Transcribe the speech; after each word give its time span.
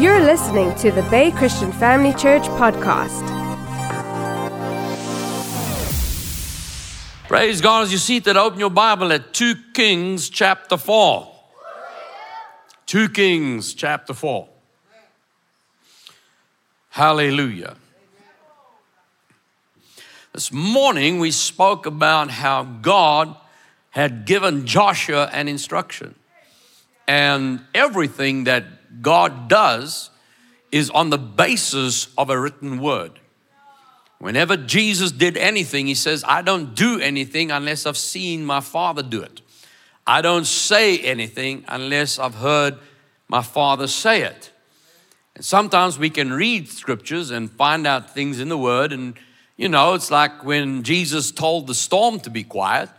You're 0.00 0.22
listening 0.22 0.74
to 0.76 0.90
the 0.90 1.02
Bay 1.10 1.30
Christian 1.30 1.70
Family 1.72 2.14
Church 2.14 2.44
podcast. 2.44 3.20
Praise 7.28 7.60
God 7.60 7.82
as 7.82 7.92
you 7.92 7.98
see 7.98 8.18
that 8.20 8.34
open 8.34 8.58
your 8.58 8.70
Bible 8.70 9.12
at 9.12 9.34
2 9.34 9.54
Kings 9.74 10.30
chapter 10.30 10.78
4. 10.78 11.30
2 12.86 13.08
Kings 13.10 13.74
chapter 13.74 14.14
4. 14.14 14.48
Hallelujah. 16.88 17.76
This 20.32 20.50
morning 20.50 21.18
we 21.18 21.30
spoke 21.30 21.84
about 21.84 22.30
how 22.30 22.62
God 22.62 23.36
had 23.90 24.24
given 24.24 24.64
Joshua 24.64 25.28
an 25.30 25.46
instruction. 25.46 26.14
And 27.06 27.60
everything 27.74 28.44
that 28.44 28.79
God 29.00 29.48
does 29.48 30.10
is 30.72 30.90
on 30.90 31.10
the 31.10 31.18
basis 31.18 32.12
of 32.16 32.30
a 32.30 32.38
written 32.38 32.78
word. 32.78 33.12
Whenever 34.18 34.56
Jesus 34.56 35.12
did 35.12 35.36
anything, 35.36 35.86
he 35.86 35.94
says, 35.94 36.22
I 36.26 36.42
don't 36.42 36.74
do 36.74 37.00
anything 37.00 37.50
unless 37.50 37.86
I've 37.86 37.96
seen 37.96 38.44
my 38.44 38.60
Father 38.60 39.02
do 39.02 39.22
it. 39.22 39.40
I 40.06 40.20
don't 40.20 40.46
say 40.46 40.98
anything 40.98 41.64
unless 41.68 42.18
I've 42.18 42.34
heard 42.34 42.78
my 43.28 43.42
Father 43.42 43.86
say 43.86 44.22
it. 44.22 44.52
And 45.34 45.44
sometimes 45.44 45.98
we 45.98 46.10
can 46.10 46.32
read 46.32 46.68
scriptures 46.68 47.30
and 47.30 47.50
find 47.50 47.86
out 47.86 48.12
things 48.12 48.40
in 48.40 48.48
the 48.48 48.58
Word. 48.58 48.92
And, 48.92 49.14
you 49.56 49.68
know, 49.68 49.94
it's 49.94 50.10
like 50.10 50.44
when 50.44 50.82
Jesus 50.82 51.30
told 51.30 51.66
the 51.66 51.74
storm 51.74 52.20
to 52.20 52.30
be 52.30 52.44
quiet 52.44 52.90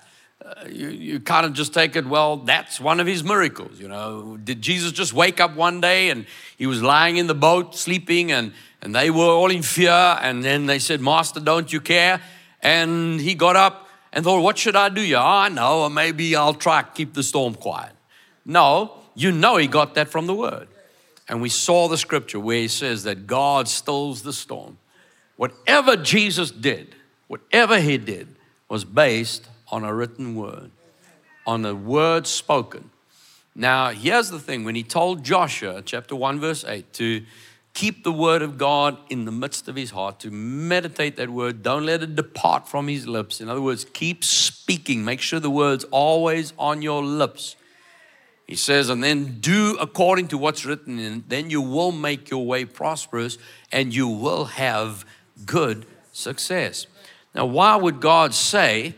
uh, 0.44 0.66
you, 0.68 0.90
you 0.90 1.20
kind 1.20 1.46
of 1.46 1.54
just 1.54 1.74
take 1.74 1.96
it, 1.96 2.06
well, 2.06 2.38
that's 2.38 2.80
one 2.80 3.00
of 3.00 3.06
his 3.06 3.24
miracles. 3.24 3.80
You 3.80 3.88
know, 3.88 4.38
did 4.38 4.62
Jesus 4.62 4.92
just 4.92 5.14
wake 5.14 5.40
up 5.40 5.56
one 5.56 5.82
day 5.82 6.10
and 6.10 6.26
he 6.58 6.66
was 6.66 6.82
lying 6.82 7.18
in 7.18 7.28
the 7.28 7.36
boat 7.36 7.76
sleeping 7.76 8.32
and, 8.32 8.54
and 8.82 8.96
they 8.96 9.12
were 9.12 9.26
all 9.26 9.52
in 9.52 9.62
fear? 9.62 10.18
And 10.22 10.44
then 10.44 10.66
they 10.66 10.80
said, 10.80 11.00
Master, 11.00 11.40
don't 11.40 11.72
you 11.72 11.80
care? 11.80 12.22
And 12.62 13.22
he 13.22 13.36
got 13.36 13.56
up 13.56 13.88
and 14.12 14.26
thought, 14.26 14.42
what 14.42 14.58
should 14.58 14.76
I 14.76 14.90
do? 14.90 15.02
Yeah, 15.02 15.24
I 15.24 15.50
know, 15.50 15.82
or 15.82 15.90
maybe 15.90 16.36
I'll 16.36 16.56
try 16.56 16.82
to 16.82 16.90
keep 16.92 17.14
the 17.14 17.24
storm 17.24 17.54
quiet. 17.54 17.94
No, 18.44 18.94
you 19.14 19.32
know 19.32 19.58
he 19.58 19.68
got 19.68 19.94
that 19.96 20.10
from 20.10 20.26
the 20.26 20.34
word. 20.34 20.68
And 21.30 21.42
we 21.42 21.50
saw 21.50 21.88
the 21.88 21.98
scripture 21.98 22.40
where 22.40 22.58
he 22.58 22.68
says 22.68 23.04
that 23.04 23.28
God 23.28 23.68
stills 23.68 24.24
the 24.24 24.34
storm. 24.34 24.80
Whatever 25.38 25.96
Jesus 25.96 26.50
did, 26.52 26.96
whatever 27.28 27.80
he 27.80 27.98
did, 27.98 28.28
was 28.68 28.84
based 28.84 29.48
on 29.72 29.84
a 29.84 29.94
written 29.94 30.36
word, 30.36 30.72
on 31.48 31.66
a 31.66 31.74
word 31.74 32.28
spoken. 32.28 32.90
Now, 33.56 33.90
here's 33.90 34.30
the 34.30 34.40
thing 34.40 34.64
when 34.64 34.76
he 34.76 34.84
told 34.84 35.24
Joshua, 35.24 35.82
chapter 35.84 36.16
1, 36.16 36.40
verse 36.40 36.64
8, 36.64 36.94
to 36.94 37.24
keep 37.74 38.04
the 38.04 38.12
word 38.12 38.42
of 38.42 38.58
God 38.58 38.98
in 39.10 39.26
the 39.26 39.32
midst 39.32 39.68
of 39.68 39.76
his 39.76 39.92
heart, 39.92 40.20
to 40.22 40.32
meditate 40.32 41.16
that 41.18 41.30
word, 41.30 41.64
don't 41.64 41.86
let 41.86 42.04
it 42.04 42.16
depart 42.16 42.68
from 42.68 42.88
his 42.88 43.08
lips. 43.08 43.42
In 43.42 43.50
other 43.50 43.62
words, 43.62 43.86
keep 43.94 44.24
speaking, 44.24 45.04
make 45.04 45.22
sure 45.22 45.40
the 45.40 45.50
word's 45.50 45.84
always 45.86 46.54
on 46.58 46.82
your 46.82 47.04
lips. 47.04 47.56
He 48.48 48.56
says, 48.56 48.90
and 48.90 49.02
then 49.02 49.40
do 49.40 49.78
according 49.80 50.28
to 50.30 50.38
what's 50.38 50.66
written, 50.66 51.00
and 51.00 51.24
then 51.30 51.50
you 51.50 51.62
will 51.62 51.94
make 51.94 52.30
your 52.30 52.46
way 52.46 52.66
prosperous 52.66 53.38
and 53.72 53.96
you 53.96 54.08
will 54.10 54.46
have 54.46 55.06
good 55.46 55.86
success. 56.12 56.88
Now, 57.34 57.46
why 57.46 57.78
would 57.78 58.02
God 58.02 58.34
say 58.34 58.96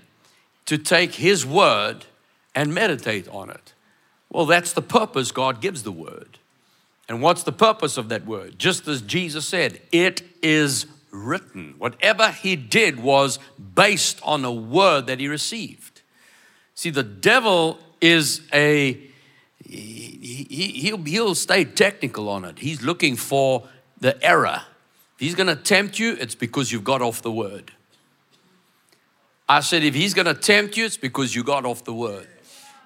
to 0.66 0.78
take 0.78 1.16
His 1.16 1.46
word 1.46 2.06
and 2.56 2.74
meditate 2.74 3.28
on 3.28 3.50
it. 3.50 3.74
Well, 4.30 4.46
that's 4.46 4.74
the 4.74 4.82
purpose 4.82 5.32
God 5.32 5.62
gives 5.62 5.84
the 5.84 5.92
word. 5.92 6.40
And 7.10 7.22
what's 7.22 7.44
the 7.44 7.52
purpose 7.52 7.98
of 7.98 8.10
that 8.10 8.26
word? 8.26 8.58
Just 8.58 8.88
as 8.88 9.02
Jesus 9.02 9.46
said, 9.46 9.82
it 9.92 10.24
is 10.42 10.86
written. 11.12 11.76
Whatever 11.78 12.32
He 12.32 12.56
did 12.56 13.02
was 13.02 13.40
based 13.76 14.20
on 14.24 14.46
a 14.46 14.52
word 14.52 15.08
that 15.08 15.20
He 15.20 15.28
received. 15.28 16.02
See, 16.76 16.90
the 16.90 17.04
devil 17.04 17.80
is 18.02 18.42
a, 18.52 19.00
he, 19.64 20.72
he'll, 20.82 21.04
he'll 21.04 21.36
stay 21.36 21.64
technical 21.66 22.28
on 22.30 22.46
it. 22.46 22.60
He's 22.60 22.82
looking 22.82 23.16
for 23.16 23.68
the 24.00 24.22
error. 24.24 24.64
If 25.16 25.20
he's 25.20 25.36
going 25.36 25.48
to 25.48 25.56
tempt 25.56 26.00
you, 26.00 26.18
it's 26.20 26.36
because 26.36 26.72
you've 26.72 26.84
got 26.84 27.02
off 27.02 27.22
the 27.22 27.32
word. 27.32 27.72
I 29.48 29.60
said, 29.60 29.84
if 29.84 29.94
he's 29.94 30.14
going 30.14 30.26
to 30.26 30.34
tempt 30.34 30.78
you, 30.78 30.86
it's 30.86 30.98
because 30.98 31.36
you 31.36 31.44
got 31.44 31.66
off 31.66 31.84
the 31.84 31.94
word. 31.94 32.28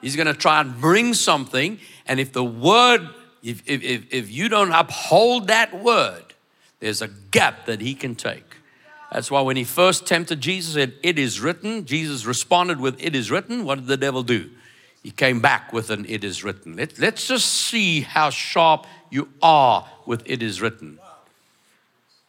He's 0.01 0.15
going 0.15 0.27
to 0.27 0.33
try 0.33 0.61
and 0.61 0.79
bring 0.79 1.13
something, 1.13 1.79
and 2.05 2.19
if 2.19 2.33
the 2.33 2.43
word, 2.43 3.07
if, 3.43 3.63
if, 3.65 4.13
if 4.13 4.31
you 4.31 4.49
don't 4.49 4.71
uphold 4.71 5.47
that 5.47 5.83
word, 5.83 6.23
there's 6.79 7.01
a 7.01 7.07
gap 7.07 7.65
that 7.65 7.81
he 7.81 7.95
can 7.95 8.15
take. 8.15 8.55
That's 9.11 9.31
why 9.31 9.41
when 9.41 9.55
he 9.55 9.63
first 9.63 10.05
tempted 10.05 10.41
Jesus, 10.41 10.73
said, 10.73 10.93
It 11.01 11.17
is 11.17 11.39
written. 11.39 11.85
Jesus 11.85 12.25
responded 12.25 12.79
with, 12.79 13.01
It 13.01 13.15
is 13.15 13.31
written. 13.31 13.63
What 13.63 13.75
did 13.79 13.87
the 13.87 13.97
devil 13.97 14.21
do? 14.21 14.49
He 15.01 15.11
came 15.11 15.39
back 15.39 15.71
with 15.71 15.89
an 15.89 16.05
It 16.09 16.23
is 16.23 16.43
written. 16.43 16.75
Let, 16.75 16.99
let's 16.99 17.27
just 17.27 17.47
see 17.47 18.01
how 18.01 18.29
sharp 18.29 18.85
you 19.09 19.29
are 19.41 19.87
with 20.05 20.23
It 20.25 20.43
is 20.43 20.61
written. 20.61 20.99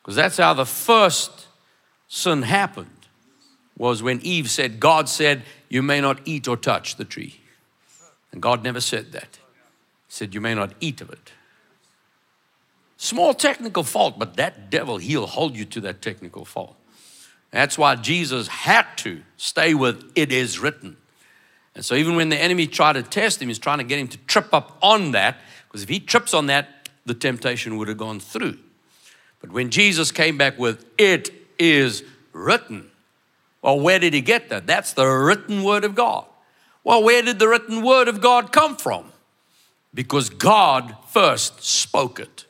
Because 0.01 0.17
that's 0.17 0.37
how 0.37 0.55
the 0.55 0.67
first 0.67 1.49
sin 2.07 2.43
happened 2.43 2.98
was 3.79 4.03
when 4.03 4.21
Eve 4.23 4.51
said, 4.51 4.81
God 4.81 5.09
said, 5.09 5.45
You 5.69 5.83
may 5.83 6.01
not 6.01 6.21
eat 6.25 6.47
or 6.49 6.57
touch 6.57 6.97
the 6.97 7.05
tree. 7.05 7.41
And 8.33 8.43
God 8.43 8.63
never 8.63 8.81
said 8.81 9.13
that. 9.13 9.39
He 10.09 10.13
said, 10.13 10.35
You 10.35 10.41
may 10.41 10.55
not 10.55 10.75
eat 10.81 11.01
of 11.01 11.11
it. 11.11 11.33
Small 12.97 13.33
technical 13.33 13.85
fault, 13.85 14.19
but 14.19 14.37
that 14.37 14.71
devil, 14.71 14.99
he'll 14.99 15.29
hold 15.29 15.57
you 15.57 15.65
to 15.67 15.81
that 15.83 16.03
technical 16.03 16.45
fault. 16.45 16.75
That's 17.53 17.79
why 17.79 17.95
Jesus 17.95 18.49
had 18.49 18.87
to 18.99 19.23
stay 19.37 19.73
with 19.73 20.11
it 20.15 20.33
is 20.33 20.59
written. 20.59 20.97
And 21.75 21.85
so 21.85 21.95
even 21.95 22.17
when 22.17 22.29
the 22.29 22.37
enemy 22.37 22.67
tried 22.67 22.95
to 22.95 23.05
test 23.05 23.41
him, 23.41 23.49
he's 23.49 23.59
trying 23.61 23.79
to 23.79 23.85
get 23.85 24.01
him 24.01 24.09
to 24.09 24.19
trip 24.19 24.53
up 24.53 24.77
on 24.83 25.13
that, 25.13 25.37
because 25.69 25.85
if 25.85 25.89
he 25.89 26.01
trips 26.01 26.35
on 26.35 26.47
that, 26.47 26.89
the 27.07 27.15
temptation 27.15 27.79
would 27.79 27.87
have 27.87 27.97
gone 27.97 28.19
through. 28.19 28.59
But 29.41 29.53
when 29.53 29.71
Jesus 29.71 30.11
came 30.11 30.37
back 30.37 30.59
with 30.59 30.85
it 30.99 31.31
is 31.59 32.03
written, 32.33 32.91
well, 33.63 33.81
where 33.81 33.99
did 33.99 34.15
he 34.15 34.21
get 34.21 34.49
that? 34.51 34.67
That's 34.67 34.93
the 34.93 35.07
written 35.07 35.63
word 35.65 35.85
of 35.85 35.95
God. 35.95 36.27
Well, 36.85 37.03
where 37.03 37.23
did 37.23 37.39
the 37.39 37.49
written 37.49 37.83
word 37.83 38.09
of 38.09 38.21
God 38.21 38.53
come 38.53 38.77
from? 38.77 39.13
Because 39.93 40.31
God 40.31 40.97
first 41.09 41.63
spoke 41.63 42.21
it. 42.21 42.47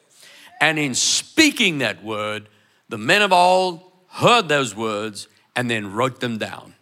And 0.60 0.78
in 0.78 0.94
speaking 0.94 1.78
that 1.78 2.04
word, 2.04 2.48
the 2.88 2.98
men 2.98 3.22
of 3.22 3.32
old 3.32 3.82
heard 4.08 4.48
those 4.48 4.74
words 4.74 5.28
and 5.54 5.70
then 5.70 5.92
wrote 5.92 6.20
them 6.20 6.38
down. 6.38 6.74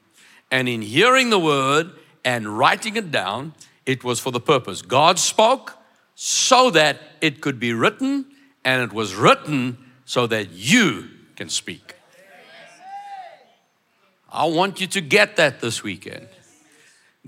And 0.51 0.69
in 0.69 0.83
hearing 0.83 1.31
the 1.31 1.39
word 1.39 1.91
and 2.25 2.59
writing 2.59 2.97
it 2.97 3.11
down, 3.11 3.55
it 3.85 4.03
was 4.05 4.21
for 4.21 4.31
the 4.31 4.41
purpose. 4.41 4.83
God 4.83 5.19
spoke 5.19 5.77
so 6.15 6.71
that 6.71 7.01
it 7.21 7.41
could 7.41 7.61
be 7.61 7.73
written, 7.73 8.27
and 8.65 8.83
it 8.83 8.93
was 8.93 9.15
written 9.15 9.79
so 10.05 10.27
that 10.27 10.51
you 10.51 11.09
can 11.37 11.49
speak. 11.49 11.96
I 14.37 14.45
want 14.45 14.83
you 14.83 14.87
to 14.89 15.01
get 15.01 15.37
that 15.37 15.61
this 15.61 15.83
weekend. 15.83 16.29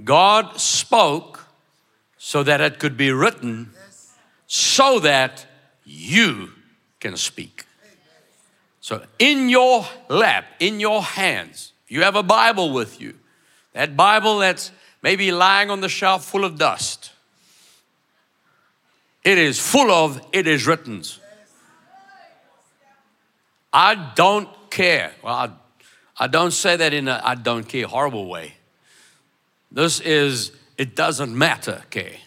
God 0.04 0.60
spoke 0.60 1.46
so 2.18 2.42
that 2.42 2.60
it 2.60 2.78
could 2.78 2.98
be 2.98 3.10
written, 3.10 3.70
so 4.46 5.00
that 5.00 5.46
you 5.84 6.50
can 7.00 7.16
speak. 7.16 7.64
So, 8.82 9.02
in 9.18 9.48
your 9.48 9.86
lap, 10.08 10.44
in 10.60 10.80
your 10.80 11.02
hands, 11.02 11.72
you 11.88 12.02
have 12.02 12.14
a 12.14 12.22
Bible 12.22 12.72
with 12.72 13.00
you. 13.00 13.14
That 13.72 13.96
Bible 13.96 14.38
that's 14.38 14.70
maybe 15.02 15.32
lying 15.32 15.70
on 15.70 15.80
the 15.80 15.88
shelf 15.88 16.26
full 16.26 16.44
of 16.44 16.58
dust. 16.58 17.12
It 19.24 19.38
is 19.38 19.58
full 19.58 19.90
of 19.90 20.20
it 20.32 20.46
is 20.46 20.66
written. 20.66 21.02
I 23.72 24.12
don't 24.14 24.48
care. 24.70 25.12
Well, 25.22 25.34
I 25.34 25.50
I 26.18 26.26
don't 26.26 26.50
say 26.50 26.76
that 26.76 26.92
in 26.92 27.08
a 27.08 27.20
I 27.24 27.34
don't 27.34 27.68
care 27.68 27.86
horrible 27.86 28.26
way. 28.26 28.54
This 29.70 30.00
is, 30.00 30.52
it 30.76 30.96
doesn't 30.96 31.36
matter, 31.36 31.82
okay? 31.86 32.20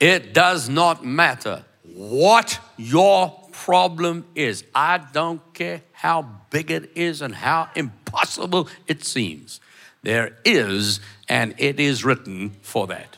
It 0.00 0.34
does 0.34 0.68
not 0.68 1.04
matter 1.04 1.64
what 1.94 2.58
your 2.76 3.38
problem 3.52 4.24
is. 4.34 4.64
I 4.74 4.98
don't 4.98 5.40
care 5.54 5.82
how 5.92 6.28
big 6.50 6.70
it 6.70 6.90
is 6.96 7.22
and 7.22 7.34
how 7.34 7.68
impossible 7.76 8.68
it 8.86 9.04
seems. 9.04 9.60
There 10.02 10.36
is, 10.44 11.00
and 11.28 11.54
it 11.58 11.78
is 11.78 12.04
written 12.04 12.56
for 12.62 12.86
that. 12.88 13.16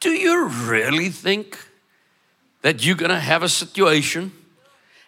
Do 0.00 0.10
you 0.10 0.48
really 0.48 1.10
think 1.10 1.58
that 2.62 2.84
you're 2.84 2.96
gonna 2.96 3.20
have 3.20 3.44
a 3.44 3.48
situation? 3.48 4.32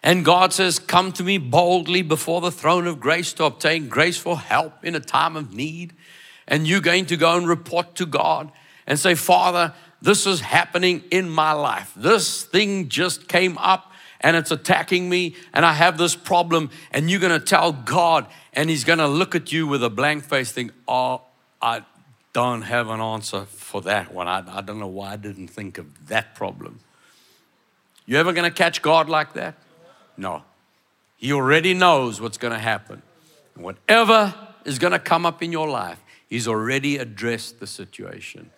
And 0.05 0.23
God 0.23 0.53
says, 0.53 0.77
Come 0.77 1.11
to 1.13 1.23
me 1.23 1.39
boldly 1.39 2.03
before 2.03 2.39
the 2.39 2.51
throne 2.51 2.85
of 2.85 2.99
grace 2.99 3.33
to 3.33 3.45
obtain 3.45 3.89
grace 3.89 4.17
for 4.17 4.37
help 4.37 4.85
in 4.85 4.93
a 4.93 4.99
time 4.99 5.35
of 5.35 5.51
need. 5.51 5.93
And 6.47 6.67
you're 6.67 6.79
going 6.79 7.07
to 7.07 7.17
go 7.17 7.35
and 7.35 7.47
report 7.47 7.95
to 7.95 8.05
God 8.05 8.51
and 8.85 8.99
say, 8.99 9.15
Father, 9.15 9.73
This 10.03 10.27
is 10.27 10.41
happening 10.41 11.03
in 11.09 11.27
my 11.27 11.53
life. 11.53 11.91
This 11.95 12.43
thing 12.43 12.87
just 12.87 13.27
came 13.27 13.57
up 13.57 13.91
and 14.21 14.37
it's 14.37 14.51
attacking 14.51 15.09
me, 15.09 15.35
and 15.53 15.65
I 15.65 15.73
have 15.73 15.97
this 15.97 16.15
problem. 16.15 16.69
And 16.91 17.09
you're 17.09 17.19
gonna 17.19 17.39
tell 17.39 17.71
God, 17.71 18.27
and 18.53 18.69
He's 18.69 18.83
gonna 18.83 19.07
look 19.07 19.33
at 19.33 19.51
you 19.51 19.65
with 19.65 19.83
a 19.83 19.89
blank 19.89 20.23
face, 20.23 20.51
think, 20.51 20.71
Oh, 20.87 21.21
I 21.59 21.81
don't 22.31 22.61
have 22.61 22.89
an 22.89 23.01
answer 23.01 23.45
for 23.45 23.81
that 23.81 24.13
one. 24.13 24.27
I, 24.27 24.43
I 24.57 24.61
don't 24.61 24.79
know 24.79 24.87
why 24.87 25.13
I 25.13 25.15
didn't 25.15 25.47
think 25.47 25.79
of 25.79 26.07
that 26.09 26.35
problem. 26.35 26.79
You 28.05 28.17
ever 28.17 28.33
gonna 28.33 28.51
catch 28.51 28.83
God 28.83 29.09
like 29.09 29.33
that? 29.33 29.55
No. 30.17 30.43
He 31.17 31.31
already 31.31 31.73
knows 31.73 32.21
what's 32.21 32.37
gonna 32.37 32.59
happen. 32.59 33.01
Whatever 33.55 34.33
is 34.65 34.79
gonna 34.79 34.99
come 34.99 35.25
up 35.25 35.41
in 35.41 35.51
your 35.51 35.67
life, 35.67 35.99
He's 36.27 36.47
already 36.47 36.97
addressed 36.97 37.59
the 37.59 37.67
situation. 37.67 38.51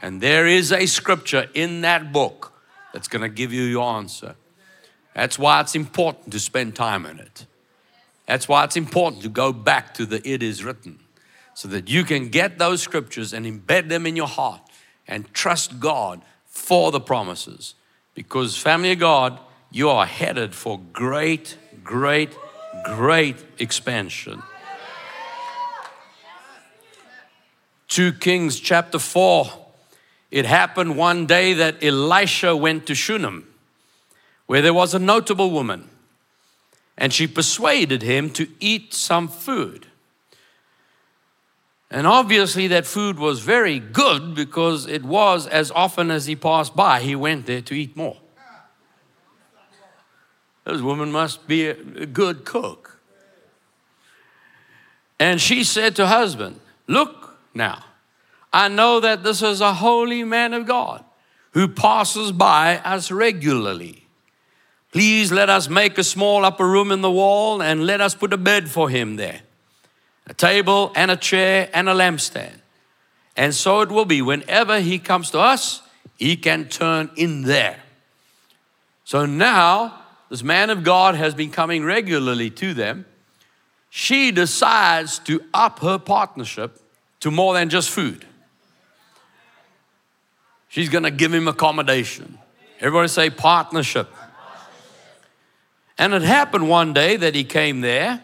And 0.00 0.20
there 0.20 0.46
is 0.46 0.72
a 0.72 0.86
scripture 0.86 1.48
in 1.54 1.80
that 1.82 2.12
book 2.12 2.52
that's 2.92 3.08
gonna 3.08 3.28
give 3.28 3.52
you 3.52 3.62
your 3.62 3.96
answer. 3.96 4.36
That's 5.14 5.38
why 5.38 5.60
it's 5.60 5.74
important 5.74 6.32
to 6.32 6.40
spend 6.40 6.76
time 6.76 7.04
in 7.04 7.18
it. 7.18 7.46
That's 8.26 8.46
why 8.46 8.64
it's 8.64 8.76
important 8.76 9.22
to 9.22 9.28
go 9.28 9.52
back 9.52 9.94
to 9.94 10.06
the 10.06 10.26
it 10.28 10.42
is 10.42 10.62
written 10.62 11.00
so 11.54 11.66
that 11.68 11.88
you 11.88 12.04
can 12.04 12.28
get 12.28 12.58
those 12.58 12.82
scriptures 12.82 13.32
and 13.32 13.44
embed 13.44 13.88
them 13.88 14.06
in 14.06 14.14
your 14.14 14.28
heart 14.28 14.60
and 15.08 15.32
trust 15.34 15.80
God 15.80 16.22
for 16.46 16.92
the 16.92 17.00
promises. 17.00 17.74
Because, 18.14 18.56
family 18.56 18.92
of 18.92 19.00
God, 19.00 19.40
you 19.70 19.90
are 19.90 20.06
headed 20.06 20.54
for 20.54 20.80
great, 20.92 21.56
great, 21.84 22.36
great 22.84 23.36
expansion. 23.58 24.42
2 27.88 28.12
Kings 28.14 28.60
chapter 28.60 28.98
4. 28.98 29.50
It 30.30 30.44
happened 30.44 30.96
one 30.96 31.26
day 31.26 31.54
that 31.54 31.82
Elisha 31.82 32.54
went 32.54 32.86
to 32.86 32.94
Shunem, 32.94 33.48
where 34.46 34.62
there 34.62 34.74
was 34.74 34.94
a 34.94 34.98
notable 34.98 35.50
woman, 35.50 35.88
and 36.96 37.12
she 37.12 37.26
persuaded 37.26 38.02
him 38.02 38.30
to 38.30 38.46
eat 38.60 38.92
some 38.92 39.28
food. 39.28 39.86
And 41.90 42.06
obviously, 42.06 42.66
that 42.68 42.84
food 42.84 43.18
was 43.18 43.40
very 43.40 43.78
good 43.78 44.34
because 44.34 44.86
it 44.86 45.02
was 45.02 45.46
as 45.46 45.70
often 45.70 46.10
as 46.10 46.26
he 46.26 46.36
passed 46.36 46.76
by, 46.76 47.00
he 47.00 47.16
went 47.16 47.46
there 47.46 47.62
to 47.62 47.74
eat 47.74 47.96
more. 47.96 48.18
This 50.68 50.82
woman 50.82 51.10
must 51.10 51.48
be 51.48 51.66
a 51.66 51.74
good 52.04 52.44
cook. 52.44 53.00
And 55.18 55.40
she 55.40 55.64
said 55.64 55.96
to 55.96 56.06
husband, 56.06 56.60
Look 56.86 57.38
now, 57.54 57.86
I 58.52 58.68
know 58.68 59.00
that 59.00 59.22
this 59.22 59.40
is 59.40 59.62
a 59.62 59.72
holy 59.72 60.24
man 60.24 60.52
of 60.52 60.66
God 60.66 61.02
who 61.52 61.68
passes 61.68 62.32
by 62.32 62.76
us 62.80 63.10
regularly. 63.10 64.06
Please 64.92 65.32
let 65.32 65.48
us 65.48 65.70
make 65.70 65.96
a 65.96 66.04
small 66.04 66.44
upper 66.44 66.68
room 66.68 66.92
in 66.92 67.00
the 67.00 67.10
wall 67.10 67.62
and 67.62 67.86
let 67.86 68.02
us 68.02 68.14
put 68.14 68.34
a 68.34 68.38
bed 68.38 68.68
for 68.68 68.90
him 68.90 69.16
there 69.16 69.40
a 70.26 70.34
table 70.34 70.92
and 70.94 71.10
a 71.10 71.16
chair 71.16 71.70
and 71.72 71.88
a 71.88 71.94
lampstand. 71.94 72.60
And 73.38 73.54
so 73.54 73.80
it 73.80 73.88
will 73.88 74.04
be 74.04 74.20
whenever 74.20 74.80
he 74.80 74.98
comes 74.98 75.30
to 75.30 75.38
us, 75.38 75.80
he 76.18 76.36
can 76.36 76.68
turn 76.68 77.08
in 77.16 77.44
there. 77.44 77.80
So 79.04 79.24
now, 79.24 79.94
this 80.30 80.42
man 80.42 80.70
of 80.70 80.82
God 80.82 81.14
has 81.14 81.34
been 81.34 81.50
coming 81.50 81.84
regularly 81.84 82.50
to 82.50 82.74
them. 82.74 83.06
She 83.90 84.30
decides 84.30 85.18
to 85.20 85.42
up 85.54 85.80
her 85.80 85.98
partnership 85.98 86.80
to 87.20 87.30
more 87.30 87.54
than 87.54 87.68
just 87.68 87.90
food. 87.90 88.26
She's 90.68 90.88
gonna 90.88 91.10
give 91.10 91.32
him 91.32 91.48
accommodation. 91.48 92.38
Everybody 92.80 93.08
say 93.08 93.30
partnership. 93.30 94.08
And 95.96 96.14
it 96.14 96.22
happened 96.22 96.68
one 96.68 96.92
day 96.92 97.16
that 97.16 97.34
he 97.34 97.42
came 97.42 97.80
there 97.80 98.22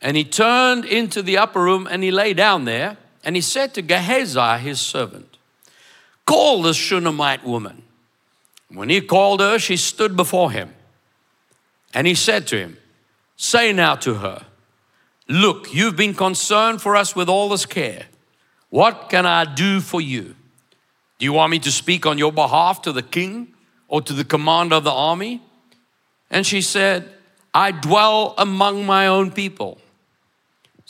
and 0.00 0.16
he 0.16 0.24
turned 0.24 0.84
into 0.84 1.22
the 1.22 1.38
upper 1.38 1.62
room 1.62 1.86
and 1.88 2.02
he 2.02 2.10
lay 2.10 2.34
down 2.34 2.64
there. 2.64 2.96
And 3.22 3.36
he 3.36 3.42
said 3.42 3.74
to 3.74 3.82
Gehazi, 3.82 4.58
his 4.62 4.80
servant, 4.80 5.36
Call 6.24 6.62
this 6.62 6.76
Shunammite 6.76 7.44
woman. 7.44 7.82
When 8.68 8.88
he 8.88 9.00
called 9.00 9.40
her, 9.40 9.58
she 9.58 9.76
stood 9.76 10.16
before 10.16 10.52
him. 10.52 10.74
And 11.94 12.06
he 12.06 12.14
said 12.14 12.46
to 12.48 12.58
him, 12.58 12.76
Say 13.36 13.72
now 13.72 13.94
to 13.96 14.14
her, 14.14 14.46
Look, 15.28 15.72
you've 15.72 15.96
been 15.96 16.14
concerned 16.14 16.82
for 16.82 16.96
us 16.96 17.14
with 17.14 17.28
all 17.28 17.48
this 17.48 17.66
care. 17.66 18.06
What 18.68 19.08
can 19.08 19.26
I 19.26 19.44
do 19.44 19.80
for 19.80 20.00
you? 20.00 20.34
Do 21.18 21.24
you 21.24 21.32
want 21.32 21.50
me 21.50 21.58
to 21.60 21.70
speak 21.70 22.06
on 22.06 22.18
your 22.18 22.32
behalf 22.32 22.82
to 22.82 22.92
the 22.92 23.02
king 23.02 23.54
or 23.88 24.00
to 24.02 24.12
the 24.12 24.24
commander 24.24 24.76
of 24.76 24.84
the 24.84 24.92
army? 24.92 25.42
And 26.30 26.46
she 26.46 26.62
said, 26.62 27.08
I 27.52 27.72
dwell 27.72 28.34
among 28.38 28.86
my 28.86 29.06
own 29.06 29.30
people 29.32 29.80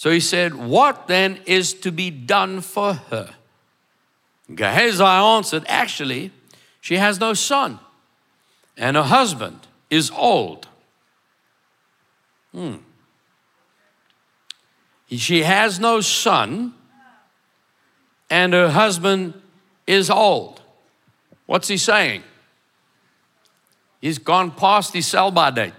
so 0.00 0.10
he 0.10 0.20
said, 0.20 0.54
What 0.54 1.08
then 1.08 1.40
is 1.44 1.74
to 1.74 1.92
be 1.92 2.08
done 2.08 2.62
for 2.62 2.94
her? 2.94 3.34
Gehazi 4.54 5.04
answered, 5.04 5.62
Actually, 5.68 6.30
she 6.80 6.96
has 6.96 7.20
no 7.20 7.34
son, 7.34 7.80
and 8.78 8.96
her 8.96 9.02
husband 9.02 9.66
is 9.90 10.10
old. 10.10 10.68
Hmm. 12.52 12.76
She 15.10 15.42
has 15.42 15.80
no 15.80 16.00
son, 16.00 16.74
and 18.28 18.52
her 18.52 18.68
husband 18.68 19.34
is 19.86 20.08
old. 20.08 20.60
What's 21.46 21.68
he 21.68 21.76
saying? 21.76 22.22
He's 24.00 24.18
gone 24.18 24.50
past 24.52 24.94
his 24.94 25.06
sell 25.06 25.30
by 25.30 25.50
date. 25.50 25.74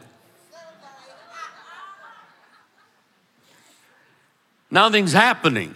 Nothing's 4.70 5.14
happening. 5.14 5.76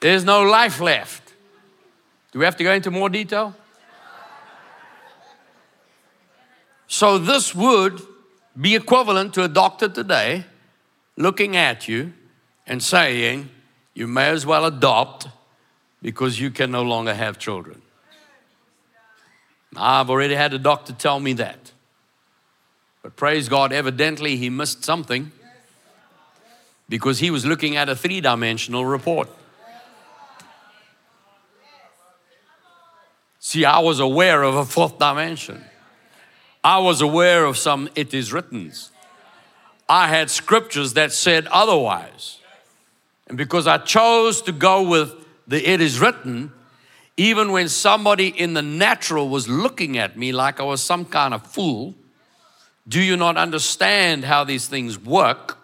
There's 0.00 0.24
no 0.24 0.42
life 0.42 0.80
left. 0.80 1.32
Do 2.32 2.38
we 2.38 2.44
have 2.44 2.56
to 2.56 2.64
go 2.64 2.72
into 2.72 2.90
more 2.90 3.08
detail? 3.08 3.54
So, 6.86 7.18
this 7.18 7.54
would 7.54 8.00
be 8.60 8.74
equivalent 8.74 9.34
to 9.34 9.44
a 9.44 9.48
doctor 9.48 9.88
today 9.88 10.44
looking 11.16 11.56
at 11.56 11.88
you 11.88 12.12
and 12.66 12.82
saying, 12.82 13.48
You 13.94 14.06
may 14.06 14.28
as 14.28 14.44
well 14.44 14.64
adopt 14.64 15.28
because 16.02 16.40
you 16.40 16.50
can 16.50 16.70
no 16.70 16.82
longer 16.82 17.14
have 17.14 17.38
children. 17.38 17.82
I've 19.76 20.10
already 20.10 20.34
had 20.34 20.54
a 20.54 20.58
doctor 20.58 20.92
tell 20.92 21.20
me 21.20 21.34
that. 21.34 21.72
But 23.02 23.16
praise 23.16 23.48
God, 23.48 23.72
evidently 23.72 24.36
he 24.36 24.50
missed 24.50 24.84
something 24.84 25.30
because 26.88 27.18
he 27.18 27.30
was 27.30 27.44
looking 27.44 27.76
at 27.76 27.88
a 27.88 27.94
three 27.94 28.20
dimensional 28.20 28.84
report. 28.84 29.28
See, 33.40 33.64
I 33.64 33.78
was 33.78 34.00
aware 34.00 34.42
of 34.42 34.56
a 34.56 34.64
fourth 34.64 34.98
dimension. 34.98 35.64
I 36.62 36.78
was 36.78 37.00
aware 37.00 37.44
of 37.44 37.56
some 37.56 37.88
it 37.94 38.12
is 38.12 38.32
writtens. 38.32 38.90
I 39.88 40.08
had 40.08 40.30
scriptures 40.30 40.94
that 40.94 41.12
said 41.12 41.46
otherwise. 41.46 42.38
And 43.28 43.38
because 43.38 43.66
I 43.66 43.78
chose 43.78 44.42
to 44.42 44.52
go 44.52 44.88
with 44.88 45.14
the 45.46 45.66
it 45.66 45.80
is 45.80 45.98
written, 45.98 46.52
even 47.16 47.52
when 47.52 47.68
somebody 47.68 48.28
in 48.28 48.54
the 48.54 48.62
natural 48.62 49.28
was 49.28 49.48
looking 49.48 49.98
at 49.98 50.16
me 50.16 50.32
like 50.32 50.60
I 50.60 50.62
was 50.62 50.82
some 50.82 51.04
kind 51.04 51.34
of 51.34 51.46
fool, 51.46 51.94
do 52.86 53.00
you 53.00 53.16
not 53.16 53.36
understand 53.36 54.24
how 54.24 54.44
these 54.44 54.68
things 54.68 54.98
work? 54.98 55.58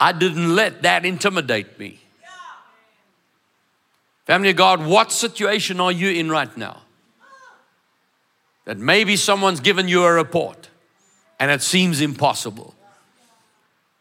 I 0.00 0.12
didn't 0.12 0.54
let 0.54 0.82
that 0.82 1.04
intimidate 1.04 1.78
me. 1.78 2.00
Family 4.26 4.50
of 4.50 4.56
God, 4.56 4.84
what 4.84 5.10
situation 5.10 5.80
are 5.80 5.90
you 5.90 6.10
in 6.10 6.30
right 6.30 6.54
now? 6.56 6.82
That 8.68 8.76
maybe 8.76 9.16
someone's 9.16 9.60
given 9.60 9.88
you 9.88 10.04
a 10.04 10.12
report 10.12 10.68
and 11.40 11.50
it 11.50 11.62
seems 11.62 12.02
impossible. 12.02 12.74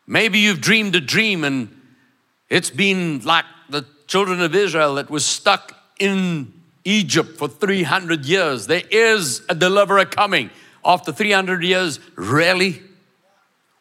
Maybe 0.06 0.40
you've 0.40 0.60
dreamed 0.60 0.94
a 0.94 1.00
dream 1.00 1.46
and 1.46 1.70
it's 2.50 2.70
been 2.70 3.22
like 3.24 3.46
the 3.70 3.86
children 4.08 4.42
of 4.42 4.54
Israel 4.54 4.96
that 4.96 5.10
was 5.10 5.26
stuck 5.26 5.74
in 6.02 6.52
Egypt 6.84 7.38
for 7.38 7.48
300 7.48 8.26
years. 8.26 8.68
There 8.68 8.84
is 8.92 9.42
a 9.48 9.56
deliverer 9.56 10.04
coming. 10.04 10.50
After 10.84 11.14
300 11.14 11.64
years, 11.64 12.02
really? 12.18 12.82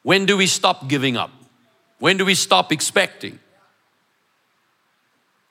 When 0.04 0.24
do 0.24 0.36
we 0.36 0.46
stop 0.46 0.86
giving 0.86 1.16
up? 1.16 1.32
When 1.98 2.16
do 2.16 2.24
we 2.24 2.36
stop 2.36 2.70
expecting? 2.70 3.40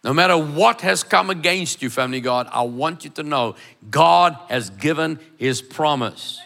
No 0.05 0.13
matter 0.13 0.37
what 0.37 0.81
has 0.81 1.03
come 1.03 1.31
against 1.31 1.81
you, 1.81 1.89
family 1.89 2.21
God, 2.21 2.47
I 2.51 2.61
want 2.61 3.03
you 3.03 3.09
to 3.09 3.23
know 3.23 3.55
God 3.89 4.37
has 4.49 4.69
given 4.69 5.19
His 5.37 5.63
promise. 5.63 6.39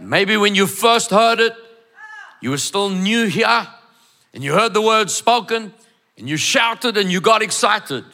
Maybe 0.00 0.38
when 0.38 0.54
you 0.54 0.66
first 0.66 1.10
heard 1.10 1.38
it, 1.38 1.52
you 2.40 2.48
were 2.48 2.56
still 2.56 2.88
new 2.88 3.26
here 3.26 3.68
and 4.32 4.42
you 4.42 4.54
heard 4.54 4.72
the 4.72 4.80
word 4.80 5.10
spoken 5.10 5.74
and 6.16 6.26
you 6.26 6.38
shouted 6.38 6.96
and 6.96 7.12
you 7.12 7.20
got 7.20 7.42
excited. 7.42 8.06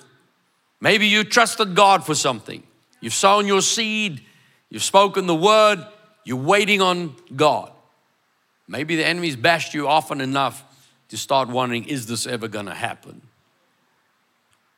Maybe 0.80 1.06
you 1.06 1.22
trusted 1.22 1.76
God 1.76 2.04
for 2.04 2.16
something. 2.16 2.64
You've 3.00 3.14
sown 3.14 3.46
your 3.46 3.62
seed, 3.62 4.22
you've 4.70 4.82
spoken 4.82 5.28
the 5.28 5.36
word, 5.36 5.86
you're 6.24 6.36
waiting 6.36 6.82
on 6.82 7.14
God. 7.36 7.70
Maybe 8.66 8.96
the 8.96 9.06
enemy's 9.06 9.36
bashed 9.36 9.72
you 9.72 9.86
often 9.86 10.20
enough 10.20 10.64
to 11.10 11.16
start 11.16 11.48
wondering, 11.48 11.84
is 11.84 12.06
this 12.08 12.26
ever 12.26 12.48
going 12.48 12.66
to 12.66 12.74
happen? 12.74 13.22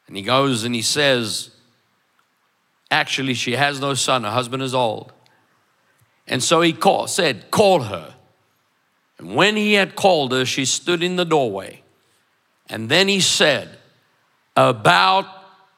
And 0.07 0.17
he 0.17 0.23
goes 0.23 0.65
and 0.65 0.75
he 0.75 0.83
says, 0.83 1.51
Actually, 2.91 3.35
she 3.35 3.53
has 3.53 3.81
no 3.81 3.95
son, 3.95 4.25
her 4.25 4.31
husband 4.31 4.63
is 4.63 4.75
old. 4.75 5.13
And 6.29 6.43
so 6.43 6.61
he 6.61 6.77
said, 7.07 7.51
Call 7.51 7.83
her. 7.83 8.15
And 9.19 9.35
when 9.35 9.57
he 9.57 9.75
had 9.75 9.97
called 9.97 10.33
her, 10.33 10.45
she 10.45 10.65
stood 10.65 11.03
in 11.03 11.17
the 11.17 11.25
doorway. 11.25 11.83
And 12.69 12.89
then 12.89 13.09
he 13.09 13.21
said, 13.21 13.79
About 14.57 15.27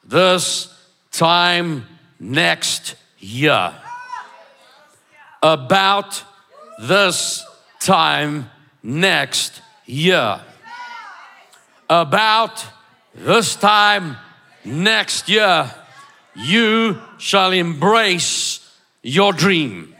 this 0.05 0.75
time 1.11 1.87
next 2.19 2.97
year. 3.19 3.75
About 5.43 6.23
this 6.81 7.45
time 7.81 8.51
next 8.83 9.63
year. 9.87 10.41
About 11.89 12.65
this 13.19 13.57
time 13.57 14.17
next 14.65 15.29
year, 15.29 15.71
you 16.35 16.99
shall 17.19 17.53
embrace 17.53 18.61
your 19.03 19.33
dream. 19.33 19.95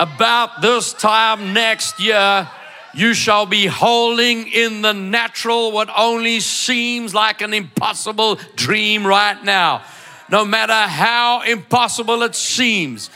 About 0.00 0.62
this 0.62 0.92
time 0.92 1.52
next 1.52 2.00
year, 2.00 2.48
you 2.94 3.12
shall 3.12 3.46
be 3.46 3.66
holding 3.66 4.48
in 4.48 4.82
the 4.82 4.92
natural 4.92 5.72
what 5.72 5.90
only 5.96 6.40
seems 6.40 7.14
like 7.14 7.42
an 7.42 7.52
impossible 7.52 8.38
dream 8.56 9.06
right 9.06 9.42
now. 9.44 9.82
No 10.30 10.44
matter 10.44 10.72
how 10.72 11.42
impossible 11.42 12.22
it 12.22 12.34
seems, 12.34 13.10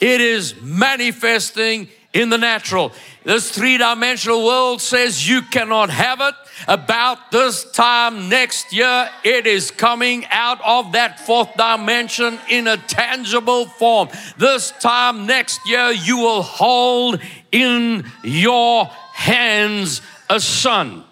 it 0.00 0.20
is 0.20 0.60
manifesting 0.62 1.88
in 2.12 2.30
the 2.30 2.38
natural. 2.38 2.92
This 3.24 3.50
three 3.50 3.76
dimensional 3.76 4.44
world 4.44 4.80
says 4.80 5.28
you 5.28 5.42
cannot 5.42 5.90
have 5.90 6.20
it. 6.20 6.34
About 6.68 7.30
this 7.30 7.70
time 7.72 8.28
next 8.28 8.72
year, 8.72 9.08
it 9.24 9.46
is 9.46 9.70
coming 9.70 10.24
out 10.30 10.60
of 10.64 10.92
that 10.92 11.20
fourth 11.20 11.54
dimension 11.56 12.38
in 12.48 12.66
a 12.66 12.76
tangible 12.76 13.66
form. 13.66 14.08
This 14.38 14.70
time 14.80 15.26
next 15.26 15.60
year, 15.66 15.90
you 15.90 16.18
will 16.18 16.42
hold 16.42 17.20
in 17.52 18.06
your 18.22 18.86
hands 19.12 20.00
a 20.30 20.40
son. 20.40 21.04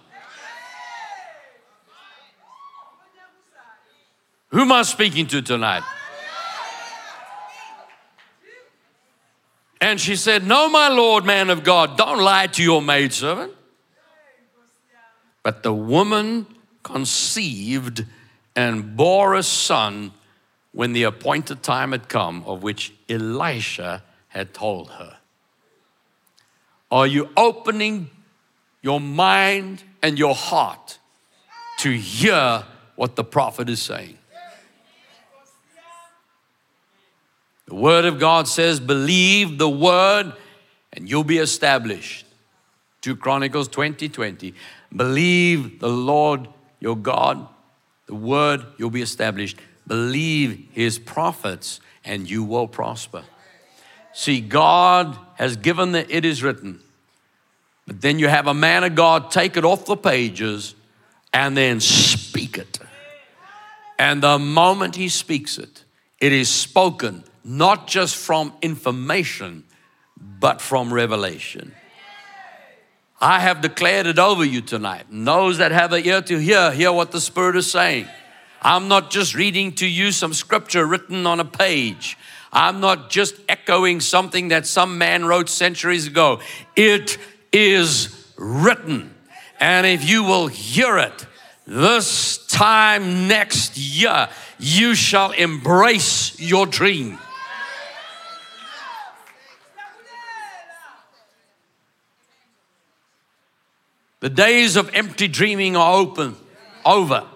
Who 4.48 4.60
am 4.60 4.72
I 4.72 4.82
speaking 4.82 5.26
to 5.28 5.40
tonight? 5.40 5.82
And 9.80 10.00
she 10.00 10.14
said, 10.14 10.46
No, 10.46 10.68
my 10.68 10.88
Lord, 10.88 11.24
man 11.24 11.50
of 11.50 11.64
God, 11.64 11.96
don't 11.96 12.20
lie 12.20 12.46
to 12.48 12.62
your 12.62 12.80
maidservant. 12.80 13.52
But 15.42 15.62
the 15.62 15.74
woman 15.74 16.46
conceived 16.82 18.04
and 18.54 18.96
bore 18.96 19.34
a 19.34 19.42
son 19.42 20.12
when 20.72 20.92
the 20.92 21.02
appointed 21.02 21.62
time 21.62 21.92
had 21.92 22.08
come, 22.08 22.42
of 22.46 22.62
which 22.62 22.92
Elisha 23.08 24.02
had 24.28 24.54
told 24.54 24.90
her. 24.90 25.18
Are 26.90 27.06
you 27.06 27.30
opening 27.36 28.10
your 28.82 29.00
mind 29.00 29.82
and 30.02 30.18
your 30.18 30.34
heart 30.34 30.98
to 31.78 31.90
hear 31.90 32.64
what 32.96 33.16
the 33.16 33.24
prophet 33.24 33.68
is 33.68 33.82
saying? 33.82 34.18
The 37.66 37.74
word 37.74 38.04
of 38.04 38.18
God 38.18 38.48
says, 38.48 38.80
believe 38.80 39.56
the 39.56 39.68
word 39.68 40.34
and 40.92 41.08
you'll 41.08 41.24
be 41.24 41.38
established. 41.38 42.26
2 43.00 43.16
Chronicles 43.16 43.68
20 43.68 44.08
20. 44.08 44.54
Believe 44.94 45.80
the 45.80 45.88
Lord 45.88 46.48
your 46.80 46.96
God, 46.96 47.46
the 48.06 48.14
word, 48.14 48.66
you'll 48.76 48.90
be 48.90 49.02
established. 49.02 49.56
Believe 49.86 50.68
his 50.72 50.98
prophets 50.98 51.80
and 52.04 52.28
you 52.28 52.42
will 52.42 52.66
prosper. 52.66 53.22
See, 54.12 54.40
God 54.40 55.16
has 55.36 55.56
given 55.56 55.92
that 55.92 56.10
it 56.10 56.24
is 56.24 56.42
written, 56.42 56.80
but 57.86 58.00
then 58.00 58.18
you 58.18 58.28
have 58.28 58.46
a 58.46 58.54
man 58.54 58.84
of 58.84 58.94
God 58.94 59.30
take 59.30 59.56
it 59.56 59.64
off 59.64 59.86
the 59.86 59.96
pages 59.96 60.74
and 61.32 61.56
then 61.56 61.80
speak 61.80 62.58
it. 62.58 62.78
And 63.98 64.22
the 64.22 64.38
moment 64.38 64.96
he 64.96 65.08
speaks 65.08 65.56
it, 65.58 65.84
it 66.20 66.32
is 66.32 66.48
spoken 66.48 67.24
not 67.44 67.86
just 67.86 68.16
from 68.16 68.52
information, 68.62 69.64
but 70.18 70.60
from 70.60 70.92
revelation. 70.92 71.74
I 73.22 73.38
have 73.38 73.60
declared 73.60 74.08
it 74.08 74.18
over 74.18 74.44
you 74.44 74.60
tonight. 74.60 75.04
And 75.08 75.24
those 75.24 75.58
that 75.58 75.70
have 75.70 75.92
an 75.92 76.04
ear 76.04 76.22
to 76.22 76.38
hear, 76.38 76.72
hear 76.72 76.92
what 76.92 77.12
the 77.12 77.20
Spirit 77.20 77.54
is 77.54 77.70
saying. 77.70 78.08
I'm 78.60 78.88
not 78.88 79.12
just 79.12 79.36
reading 79.36 79.72
to 79.74 79.86
you 79.86 80.10
some 80.10 80.34
scripture 80.34 80.84
written 80.84 81.24
on 81.24 81.38
a 81.38 81.44
page. 81.44 82.18
I'm 82.52 82.80
not 82.80 83.10
just 83.10 83.36
echoing 83.48 84.00
something 84.00 84.48
that 84.48 84.66
some 84.66 84.98
man 84.98 85.24
wrote 85.24 85.48
centuries 85.48 86.08
ago. 86.08 86.40
It 86.74 87.16
is 87.52 88.32
written. 88.36 89.14
And 89.60 89.86
if 89.86 90.08
you 90.08 90.24
will 90.24 90.48
hear 90.48 90.98
it 90.98 91.26
this 91.64 92.44
time 92.48 93.28
next 93.28 93.78
year, 93.78 94.28
you 94.58 94.96
shall 94.96 95.30
embrace 95.30 96.40
your 96.40 96.66
dream. 96.66 97.20
The 104.22 104.30
days 104.30 104.76
of 104.76 104.88
empty 104.94 105.26
dreaming 105.26 105.74
are 105.76 105.98
open, 105.98 106.36
over. 106.86 107.26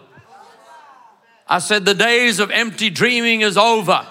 I 1.49 1.59
said, 1.59 1.85
the 1.85 1.95
days 1.95 2.39
of 2.39 2.53
empty 2.53 2.91
dreaming 2.91 3.41
is 3.41 3.57
over. 3.57 4.07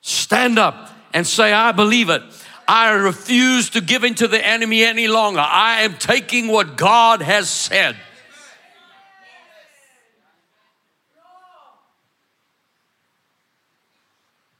Stand 0.00 0.58
up 0.58 0.88
and 1.12 1.26
say, 1.26 1.52
I 1.52 1.72
believe 1.72 2.08
it. 2.08 2.22
I 2.66 2.92
refuse 2.92 3.68
to 3.70 3.82
give 3.82 4.04
in 4.04 4.14
to 4.14 4.26
the 4.26 4.42
enemy 4.42 4.84
any 4.84 5.06
longer. 5.06 5.40
I 5.40 5.82
am 5.82 5.98
taking 5.98 6.48
what 6.48 6.78
God 6.78 7.20
has 7.20 7.50
said. 7.50 7.96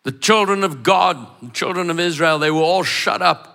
The 0.02 0.12
children 0.12 0.64
of 0.64 0.82
God, 0.82 1.26
the 1.40 1.48
children 1.48 1.88
of 1.88 1.98
Israel, 1.98 2.38
they 2.38 2.50
were 2.50 2.60
all 2.60 2.84
shut 2.84 3.22
up 3.22 3.49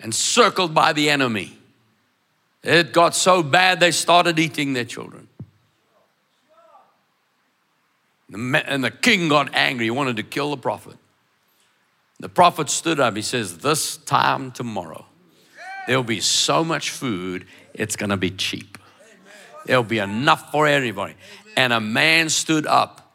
and 0.00 0.14
circled 0.14 0.74
by 0.74 0.92
the 0.92 1.10
enemy. 1.10 1.58
It 2.62 2.92
got 2.92 3.14
so 3.14 3.42
bad 3.42 3.80
they 3.80 3.90
started 3.90 4.38
eating 4.38 4.72
their 4.72 4.84
children. 4.84 5.28
And 8.32 8.84
the 8.84 8.90
king 8.90 9.28
got 9.28 9.54
angry. 9.54 9.86
He 9.86 9.90
wanted 9.90 10.16
to 10.16 10.22
kill 10.22 10.50
the 10.50 10.56
prophet. 10.56 10.96
The 12.20 12.28
prophet 12.28 12.68
stood 12.68 13.00
up. 13.00 13.16
He 13.16 13.22
says, 13.22 13.58
This 13.58 13.96
time 13.96 14.50
tomorrow, 14.50 15.06
there'll 15.86 16.02
be 16.02 16.20
so 16.20 16.64
much 16.64 16.90
food, 16.90 17.46
it's 17.72 17.96
going 17.96 18.10
to 18.10 18.16
be 18.16 18.30
cheap. 18.30 18.76
There'll 19.64 19.82
be 19.82 19.98
enough 19.98 20.50
for 20.50 20.66
everybody. 20.66 21.14
And 21.56 21.72
a 21.72 21.80
man 21.80 22.28
stood 22.28 22.66
up, 22.66 23.14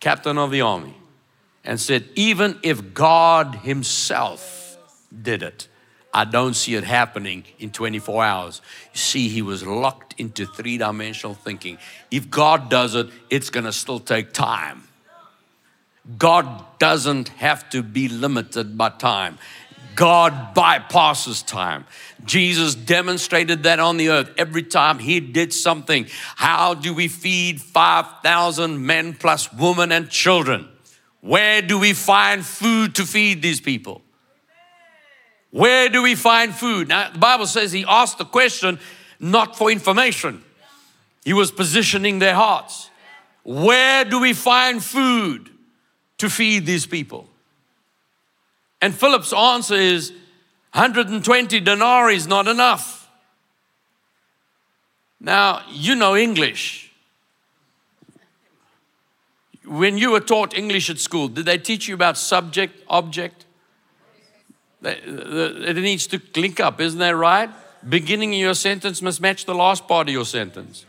captain 0.00 0.38
of 0.38 0.50
the 0.50 0.60
army, 0.60 0.94
and 1.64 1.80
said, 1.80 2.04
Even 2.14 2.58
if 2.62 2.94
God 2.94 3.54
Himself 3.56 4.67
did 5.22 5.42
it. 5.42 5.68
I 6.12 6.24
don't 6.24 6.54
see 6.54 6.74
it 6.74 6.84
happening 6.84 7.44
in 7.58 7.70
24 7.70 8.24
hours. 8.24 8.62
You 8.92 8.98
see, 8.98 9.28
he 9.28 9.42
was 9.42 9.66
locked 9.66 10.14
into 10.18 10.46
three 10.46 10.78
dimensional 10.78 11.34
thinking. 11.34 11.78
If 12.10 12.30
God 12.30 12.70
does 12.70 12.94
it, 12.94 13.08
it's 13.30 13.50
going 13.50 13.66
to 13.66 13.72
still 13.72 14.00
take 14.00 14.32
time. 14.32 14.84
God 16.16 16.64
doesn't 16.78 17.28
have 17.28 17.68
to 17.70 17.82
be 17.82 18.08
limited 18.08 18.78
by 18.78 18.88
time. 18.88 19.38
God 19.94 20.54
bypasses 20.54 21.44
time. 21.44 21.84
Jesus 22.24 22.74
demonstrated 22.74 23.64
that 23.64 23.80
on 23.80 23.96
the 23.96 24.10
earth 24.10 24.30
every 24.38 24.62
time 24.62 25.00
he 25.00 25.18
did 25.18 25.52
something. 25.52 26.06
How 26.36 26.74
do 26.74 26.94
we 26.94 27.08
feed 27.08 27.60
5,000 27.60 28.86
men 28.86 29.14
plus 29.14 29.52
women 29.52 29.92
and 29.92 30.08
children? 30.08 30.68
Where 31.20 31.60
do 31.62 31.78
we 31.78 31.94
find 31.94 32.46
food 32.46 32.94
to 32.94 33.04
feed 33.04 33.42
these 33.42 33.60
people? 33.60 34.02
Where 35.58 35.88
do 35.88 36.04
we 36.04 36.14
find 36.14 36.54
food? 36.54 36.86
Now, 36.86 37.10
the 37.10 37.18
Bible 37.18 37.48
says 37.48 37.72
he 37.72 37.84
asked 37.88 38.18
the 38.18 38.24
question 38.24 38.78
not 39.18 39.56
for 39.56 39.72
information, 39.72 40.44
he 41.24 41.32
was 41.32 41.50
positioning 41.50 42.20
their 42.20 42.36
hearts. 42.36 42.90
Where 43.42 44.04
do 44.04 44.20
we 44.20 44.34
find 44.34 44.80
food 44.80 45.50
to 46.18 46.30
feed 46.30 46.64
these 46.64 46.86
people? 46.86 47.28
And 48.80 48.94
Philip's 48.94 49.32
answer 49.32 49.74
is 49.74 50.12
120 50.74 51.58
denarii 51.58 52.14
is 52.14 52.28
not 52.28 52.46
enough. 52.46 53.10
Now, 55.18 55.62
you 55.72 55.96
know 55.96 56.16
English. 56.16 56.92
When 59.64 59.98
you 59.98 60.12
were 60.12 60.20
taught 60.20 60.56
English 60.56 60.88
at 60.88 61.00
school, 61.00 61.26
did 61.26 61.46
they 61.46 61.58
teach 61.58 61.88
you 61.88 61.94
about 61.96 62.16
subject, 62.16 62.80
object? 62.86 63.44
It 64.82 65.76
needs 65.76 66.06
to 66.08 66.20
link 66.36 66.60
up, 66.60 66.80
isn't 66.80 66.98
that 66.98 67.16
right? 67.16 67.50
Beginning 67.88 68.34
of 68.34 68.40
your 68.40 68.54
sentence 68.54 69.02
must 69.02 69.20
match 69.20 69.44
the 69.44 69.54
last 69.54 69.88
part 69.88 70.08
of 70.08 70.12
your 70.12 70.24
sentence. 70.24 70.84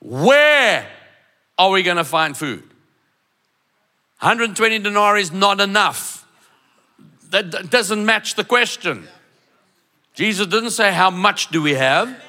Where 0.00 0.86
are 1.58 1.70
we 1.70 1.82
going 1.82 1.96
to 1.96 2.04
find 2.04 2.36
food? 2.36 2.62
120 4.20 4.78
denarii 4.80 5.22
is 5.22 5.32
not 5.32 5.60
enough. 5.60 6.26
That 7.30 7.70
doesn't 7.70 8.04
match 8.04 8.34
the 8.34 8.44
question. 8.44 9.08
Jesus 10.14 10.46
didn't 10.46 10.70
say, 10.70 10.92
How 10.92 11.10
much 11.10 11.48
do 11.48 11.60
we 11.60 11.74
have? 11.74 12.22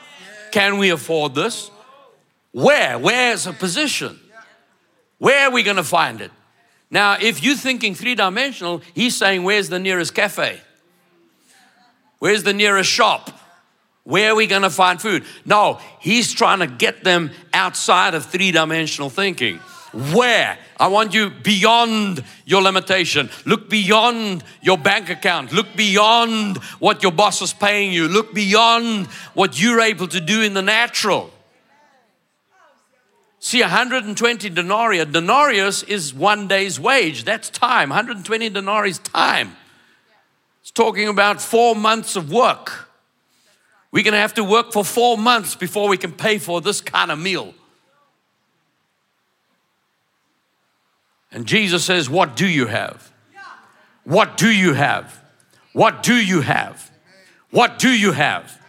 Can 0.52 0.78
we 0.78 0.90
afford 0.90 1.36
this? 1.36 1.72
Where? 2.52 2.98
Where's 2.98 3.48
a 3.48 3.54
position? 3.54 4.20
Where 5.20 5.48
are 5.48 5.52
we 5.52 5.64
going 5.64 5.78
to 5.78 5.84
find 5.84 6.22
it? 6.22 6.32
Now, 6.90 7.18
if 7.20 7.44
you're 7.44 7.56
thinking 7.56 7.96
three 7.96 8.16
dimensional, 8.16 8.82
he's 8.94 9.16
saying, 9.16 9.44
Where's 9.44 9.70
the 9.70 9.80
nearest 9.80 10.14
cafe? 10.14 10.62
Where's 12.20 12.44
the 12.44 12.54
nearest 12.54 12.90
shop? 12.90 13.32
Where 14.04 14.32
are 14.32 14.36
we 14.36 14.48
going 14.48 14.62
to 14.62 14.70
find 14.70 15.02
food? 15.02 15.26
No, 15.46 15.80
he's 16.00 16.32
trying 16.32 16.60
to 16.60 16.68
get 16.68 17.04
them 17.04 17.32
outside 17.54 18.14
of 18.14 18.26
three 18.26 18.52
dimensional 18.52 19.10
thinking. 19.10 19.60
Where? 20.14 20.58
I 20.80 20.88
want 20.88 21.14
you 21.14 21.30
beyond 21.30 22.24
your 22.46 22.62
limitation. 22.62 23.30
Look 23.46 23.70
beyond 23.70 24.44
your 24.62 24.78
bank 24.78 25.10
account. 25.10 25.52
Look 25.52 25.76
beyond 25.76 26.58
what 26.80 27.04
your 27.04 27.12
boss 27.12 27.42
is 27.42 27.54
paying 27.54 27.92
you. 27.92 28.08
Look 28.08 28.34
beyond 28.34 29.08
what 29.34 29.60
you're 29.62 29.82
able 29.82 30.08
to 30.10 30.22
do 30.22 30.42
in 30.42 30.54
the 30.54 30.62
natural. 30.62 31.32
See, 33.48 33.62
120 33.62 34.50
denarii, 34.50 35.00
a 35.00 35.06
denarius 35.06 35.82
is 35.84 36.14
one 36.14 36.50
day's 36.50 36.82
wage. 36.82 37.24
That's 37.24 37.50
time. 37.50 37.88
120 37.88 38.50
denarii 38.50 38.90
is 38.90 39.00
time. 39.00 39.56
It's 40.60 40.70
talking 40.70 41.08
about 41.08 41.42
four 41.42 41.74
months 41.74 42.18
of 42.18 42.30
work. 42.30 42.90
We're 43.90 44.04
going 44.04 44.16
to 44.16 44.20
have 44.20 44.34
to 44.34 44.44
work 44.44 44.74
for 44.74 44.84
four 44.84 45.18
months 45.18 45.56
before 45.56 45.88
we 45.88 45.96
can 45.96 46.12
pay 46.12 46.40
for 46.40 46.60
this 46.60 46.82
kind 46.82 47.10
of 47.10 47.20
meal. 47.20 47.54
And 51.32 51.46
Jesus 51.46 51.86
says, 51.86 52.10
What 52.10 52.36
do 52.36 52.46
you 52.46 52.66
have? 52.68 53.14
What 54.04 54.36
do 54.36 54.52
you 54.52 54.74
have? 54.74 55.24
What 55.72 56.04
do 56.04 56.16
you 56.16 56.42
have? 56.42 56.92
What 57.52 57.80
do 57.80 57.92
you 57.92 58.12
have? 58.12 58.62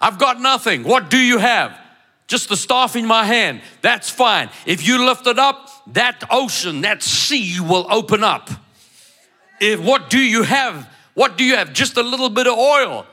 I've 0.00 0.18
got 0.18 0.40
nothing. 0.40 0.82
What 0.82 1.08
do 1.08 1.18
you 1.18 1.38
have? 1.38 1.78
Just 2.26 2.48
the 2.48 2.56
staff 2.56 2.96
in 2.96 3.06
my 3.06 3.24
hand. 3.24 3.60
That's 3.82 4.08
fine. 4.08 4.48
If 4.66 4.86
you 4.86 5.04
lift 5.04 5.26
it 5.26 5.38
up, 5.38 5.68
that 5.92 6.24
ocean, 6.30 6.82
that 6.82 7.02
sea 7.02 7.60
will 7.60 7.86
open 7.90 8.24
up. 8.24 8.50
If 9.60 9.80
what 9.80 10.10
do 10.10 10.18
you 10.18 10.42
have? 10.42 10.88
What 11.14 11.36
do 11.36 11.44
you 11.44 11.56
have? 11.56 11.72
Just 11.72 11.96
a 11.96 12.02
little 12.02 12.30
bit 12.30 12.46
of 12.46 12.56
oil. 12.56 13.06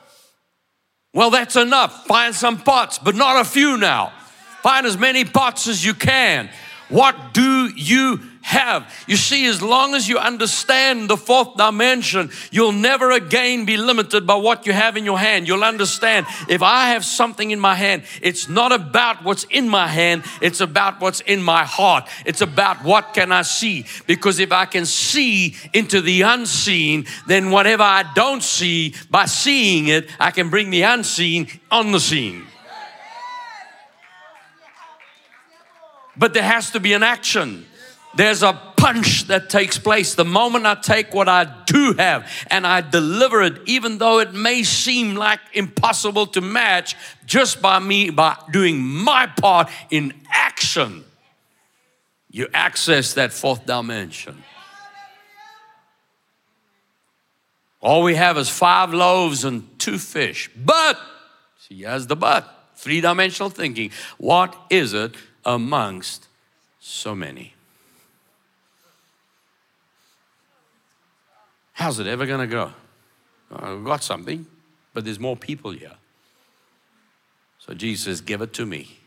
Well, 1.13 1.31
that's 1.31 1.55
enough. 1.55 2.05
Find 2.05 2.33
some 2.33 2.59
pots, 2.59 2.99
but 2.99 3.15
not 3.15 3.41
a 3.41 3.43
few 3.43 3.77
now. 3.77 4.13
Find 4.61 4.85
as 4.85 4.97
many 4.97 5.25
pots 5.25 5.67
as 5.67 5.83
you 5.83 5.93
can. 5.93 6.49
What 6.89 7.33
do 7.33 7.67
you 7.75 8.21
have. 8.41 8.91
You 9.07 9.17
see, 9.17 9.45
as 9.47 9.61
long 9.61 9.95
as 9.95 10.07
you 10.07 10.17
understand 10.17 11.09
the 11.09 11.17
fourth 11.17 11.57
dimension, 11.57 12.31
you'll 12.51 12.71
never 12.71 13.11
again 13.11 13.65
be 13.65 13.77
limited 13.77 14.25
by 14.25 14.35
what 14.35 14.65
you 14.65 14.73
have 14.73 14.97
in 14.97 15.05
your 15.05 15.19
hand. 15.19 15.47
You'll 15.47 15.63
understand 15.63 16.25
if 16.47 16.61
I 16.61 16.89
have 16.89 17.03
something 17.03 17.51
in 17.51 17.59
my 17.59 17.75
hand, 17.75 18.03
it's 18.21 18.47
not 18.47 18.71
about 18.71 19.23
what's 19.23 19.43
in 19.45 19.67
my 19.67 19.87
hand, 19.87 20.23
it's 20.41 20.61
about 20.61 21.01
what's 21.01 21.19
in 21.21 21.41
my 21.41 21.63
heart. 21.63 22.07
It's 22.25 22.41
about 22.41 22.83
what 22.83 23.13
can 23.13 23.31
I 23.31 23.41
see. 23.41 23.85
Because 24.07 24.39
if 24.39 24.51
I 24.51 24.65
can 24.65 24.85
see 24.85 25.55
into 25.73 26.01
the 26.01 26.21
unseen, 26.21 27.05
then 27.27 27.51
whatever 27.51 27.83
I 27.83 28.03
don't 28.15 28.43
see, 28.43 28.95
by 29.09 29.25
seeing 29.25 29.87
it, 29.87 30.09
I 30.19 30.31
can 30.31 30.49
bring 30.49 30.69
the 30.69 30.83
unseen 30.83 31.47
on 31.69 31.91
the 31.91 31.99
scene. 31.99 32.43
But 36.15 36.33
there 36.33 36.43
has 36.43 36.71
to 36.71 36.79
be 36.79 36.93
an 36.93 37.03
action. 37.03 37.65
There's 38.15 38.41
a 38.41 38.53
punch 38.75 39.27
that 39.27 39.49
takes 39.49 39.77
place 39.77 40.15
the 40.15 40.25
moment 40.25 40.65
I 40.65 40.75
take 40.75 41.13
what 41.13 41.29
I 41.29 41.45
do 41.65 41.93
have 41.97 42.29
and 42.49 42.65
I 42.65 42.81
deliver 42.81 43.43
it, 43.43 43.61
even 43.65 43.97
though 43.97 44.19
it 44.19 44.33
may 44.33 44.63
seem 44.63 45.15
like 45.15 45.39
impossible 45.53 46.25
to 46.27 46.41
match, 46.41 46.95
just 47.25 47.61
by 47.61 47.79
me, 47.79 48.09
by 48.09 48.37
doing 48.51 48.81
my 48.81 49.27
part 49.27 49.69
in 49.91 50.13
action. 50.31 51.03
You 52.31 52.47
access 52.53 53.13
that 53.13 53.33
fourth 53.33 53.65
dimension. 53.65 54.43
All 57.81 58.03
we 58.03 58.15
have 58.15 58.37
is 58.37 58.49
five 58.49 58.93
loaves 58.93 59.45
and 59.45 59.79
two 59.79 59.97
fish. 59.97 60.49
But, 60.55 60.99
see, 61.67 61.83
has 61.83 62.07
the 62.07 62.15
but, 62.15 62.71
three 62.75 63.01
dimensional 63.01 63.49
thinking. 63.49 63.91
What 64.17 64.55
is 64.69 64.93
it 64.93 65.15
amongst 65.45 66.27
so 66.79 67.15
many? 67.15 67.53
How's 71.79 71.97
it 71.97 72.07
ever 72.07 72.25
going 72.25 72.41
to 72.41 72.47
go? 72.47 72.73
I've 73.55 73.85
got 73.85 74.03
something, 74.03 74.45
but 74.93 75.05
there's 75.05 75.17
more 75.17 75.37
people 75.37 75.71
here. 75.71 75.93
So 77.59 77.73
Jesus 77.73 78.03
says, 78.03 78.19
Give 78.19 78.41
it 78.41 78.51
to 78.55 78.65
me. 78.65 78.99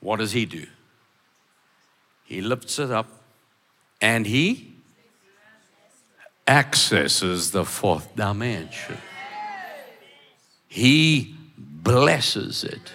What 0.00 0.16
does 0.16 0.32
he 0.32 0.46
do? 0.46 0.66
He 2.24 2.40
lifts 2.40 2.80
it 2.80 2.90
up 2.90 3.06
and 4.00 4.26
he 4.26 4.74
accesses 6.48 7.52
the 7.52 7.64
fourth 7.64 8.16
dimension. 8.16 8.98
He 10.66 11.36
blesses 11.56 12.64
it. 12.64 12.90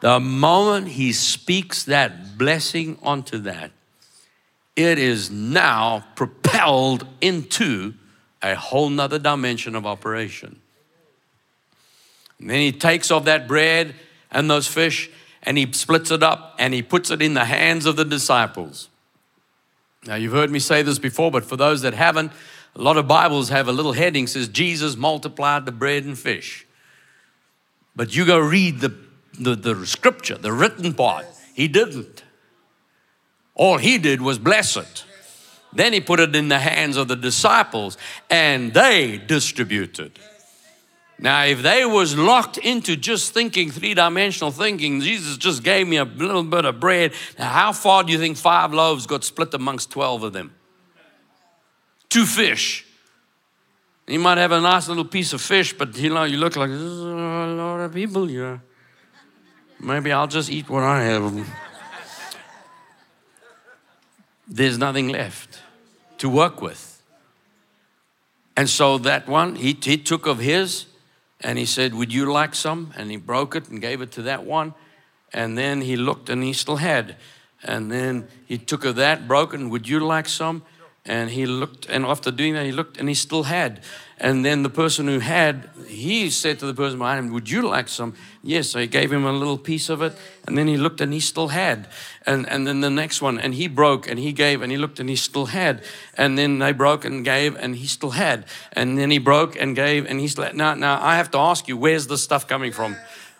The 0.00 0.18
moment 0.18 0.88
he 0.88 1.12
speaks 1.12 1.84
that 1.84 2.36
blessing 2.36 2.98
onto 3.00 3.38
that, 3.38 3.70
it 4.76 4.98
is 4.98 5.30
now 5.30 6.04
propelled 6.14 7.06
into 7.20 7.94
a 8.42 8.54
whole 8.54 8.88
nother 8.88 9.18
dimension 9.18 9.74
of 9.74 9.86
operation. 9.86 10.60
And 12.40 12.50
then 12.50 12.60
he 12.60 12.72
takes 12.72 13.10
off 13.10 13.24
that 13.24 13.46
bread 13.46 13.94
and 14.30 14.50
those 14.50 14.66
fish 14.66 15.10
and 15.42 15.58
he 15.58 15.70
splits 15.72 16.10
it 16.10 16.22
up 16.22 16.56
and 16.58 16.72
he 16.74 16.82
puts 16.82 17.10
it 17.10 17.22
in 17.22 17.34
the 17.34 17.44
hands 17.44 17.86
of 17.86 17.96
the 17.96 18.04
disciples. 18.04 18.88
Now, 20.04 20.16
you've 20.16 20.32
heard 20.32 20.50
me 20.50 20.58
say 20.58 20.82
this 20.82 20.98
before, 20.98 21.30
but 21.30 21.44
for 21.44 21.56
those 21.56 21.82
that 21.82 21.94
haven't, 21.94 22.32
a 22.74 22.82
lot 22.82 22.96
of 22.96 23.06
Bibles 23.06 23.50
have 23.50 23.68
a 23.68 23.72
little 23.72 23.92
heading 23.92 24.26
says 24.26 24.48
Jesus 24.48 24.96
multiplied 24.96 25.66
the 25.66 25.72
bread 25.72 26.04
and 26.04 26.18
fish. 26.18 26.66
But 27.94 28.16
you 28.16 28.24
go 28.24 28.38
read 28.38 28.80
the, 28.80 28.96
the, 29.38 29.54
the 29.54 29.86
scripture, 29.86 30.36
the 30.36 30.52
written 30.52 30.94
part. 30.94 31.26
He 31.54 31.68
didn't. 31.68 32.24
All 33.54 33.78
he 33.78 33.98
did 33.98 34.20
was 34.22 34.38
bless 34.38 34.76
it. 34.76 35.04
Then 35.72 35.92
he 35.92 36.00
put 36.00 36.20
it 36.20 36.36
in 36.36 36.48
the 36.48 36.58
hands 36.58 36.96
of 36.96 37.08
the 37.08 37.16
disciples 37.16 37.96
and 38.28 38.74
they 38.74 39.18
distributed. 39.18 40.18
Now, 41.18 41.44
if 41.44 41.62
they 41.62 41.84
was 41.84 42.16
locked 42.16 42.58
into 42.58 42.96
just 42.96 43.32
thinking 43.32 43.70
three-dimensional 43.70 44.50
thinking, 44.50 45.00
Jesus 45.00 45.36
just 45.36 45.62
gave 45.62 45.86
me 45.86 45.96
a 45.96 46.04
little 46.04 46.42
bit 46.42 46.64
of 46.64 46.80
bread. 46.80 47.12
Now, 47.38 47.48
how 47.48 47.72
far 47.72 48.02
do 48.02 48.12
you 48.12 48.18
think 48.18 48.36
five 48.36 48.74
loaves 48.74 49.06
got 49.06 49.22
split 49.22 49.54
amongst 49.54 49.90
12 49.92 50.24
of 50.24 50.32
them? 50.32 50.52
Two 52.08 52.26
fish. 52.26 52.84
You 54.08 54.18
might 54.18 54.38
have 54.38 54.52
a 54.52 54.60
nice 54.60 54.88
little 54.88 55.04
piece 55.04 55.32
of 55.32 55.40
fish, 55.40 55.72
but 55.72 55.96
you 55.96 56.12
know, 56.12 56.24
you 56.24 56.38
look 56.38 56.56
like, 56.56 56.70
a 56.70 56.72
lot 56.72 57.80
of 57.80 57.94
people 57.94 58.26
here. 58.26 58.60
Maybe 59.78 60.10
I'll 60.12 60.26
just 60.26 60.50
eat 60.50 60.68
what 60.68 60.82
I 60.82 61.04
have 61.04 61.71
there's 64.52 64.78
nothing 64.78 65.08
left 65.08 65.60
to 66.18 66.28
work 66.28 66.60
with. 66.60 67.02
And 68.56 68.68
so 68.68 68.98
that 68.98 69.26
one, 69.26 69.56
he, 69.56 69.76
he 69.82 69.96
took 69.96 70.26
of 70.26 70.38
his 70.38 70.86
and 71.40 71.58
he 71.58 71.64
said, 71.64 71.94
Would 71.94 72.12
you 72.12 72.30
like 72.30 72.54
some? 72.54 72.92
And 72.96 73.10
he 73.10 73.16
broke 73.16 73.56
it 73.56 73.68
and 73.68 73.80
gave 73.80 74.02
it 74.02 74.12
to 74.12 74.22
that 74.22 74.44
one. 74.44 74.74
And 75.32 75.56
then 75.56 75.80
he 75.80 75.96
looked 75.96 76.28
and 76.28 76.42
he 76.42 76.52
still 76.52 76.76
had. 76.76 77.16
And 77.62 77.90
then 77.90 78.28
he 78.44 78.58
took 78.58 78.84
of 78.84 78.96
that 78.96 79.26
broken, 79.26 79.70
Would 79.70 79.88
you 79.88 80.00
like 80.00 80.28
some? 80.28 80.62
And 81.04 81.30
he 81.30 81.46
looked, 81.46 81.86
and 81.88 82.04
after 82.04 82.30
doing 82.30 82.54
that, 82.54 82.64
he 82.64 82.70
looked 82.70 82.96
and 82.96 83.08
he 83.08 83.14
still 83.14 83.42
had. 83.42 83.80
And 84.18 84.44
then 84.44 84.62
the 84.62 84.70
person 84.70 85.08
who 85.08 85.18
had, 85.18 85.68
he 85.88 86.30
said 86.30 86.60
to 86.60 86.66
the 86.66 86.74
person 86.74 87.00
behind 87.00 87.26
him, 87.26 87.32
Would 87.32 87.50
you 87.50 87.62
like 87.62 87.88
some? 87.88 88.14
Yes. 88.40 88.68
So 88.68 88.78
he 88.78 88.86
gave 88.86 89.12
him 89.12 89.24
a 89.24 89.32
little 89.32 89.58
piece 89.58 89.88
of 89.88 90.00
it. 90.00 90.16
And 90.46 90.56
then 90.56 90.68
he 90.68 90.76
looked 90.76 91.00
and 91.00 91.12
he 91.12 91.18
still 91.18 91.48
had. 91.48 91.88
And, 92.24 92.48
and 92.48 92.64
then 92.64 92.82
the 92.82 92.90
next 92.90 93.20
one, 93.20 93.40
and 93.40 93.52
he 93.52 93.66
broke 93.66 94.08
and 94.08 94.16
he 94.16 94.32
gave 94.32 94.62
and 94.62 94.70
he 94.70 94.78
looked 94.78 95.00
and 95.00 95.08
he 95.08 95.16
still 95.16 95.46
had. 95.46 95.82
And 96.16 96.38
then 96.38 96.60
they 96.60 96.70
broke 96.70 97.04
and 97.04 97.24
gave 97.24 97.56
and 97.56 97.74
he 97.74 97.88
still 97.88 98.10
had. 98.10 98.44
And 98.72 98.96
then 98.96 99.10
he 99.10 99.18
broke 99.18 99.56
and 99.56 99.74
gave 99.74 100.06
and 100.06 100.20
he 100.20 100.28
still 100.28 100.44
had. 100.44 100.54
Now, 100.54 100.74
now 100.74 101.02
I 101.02 101.16
have 101.16 101.32
to 101.32 101.38
ask 101.38 101.66
you, 101.66 101.76
where's 101.76 102.06
the 102.06 102.18
stuff 102.18 102.46
coming 102.46 102.70
from? 102.70 102.94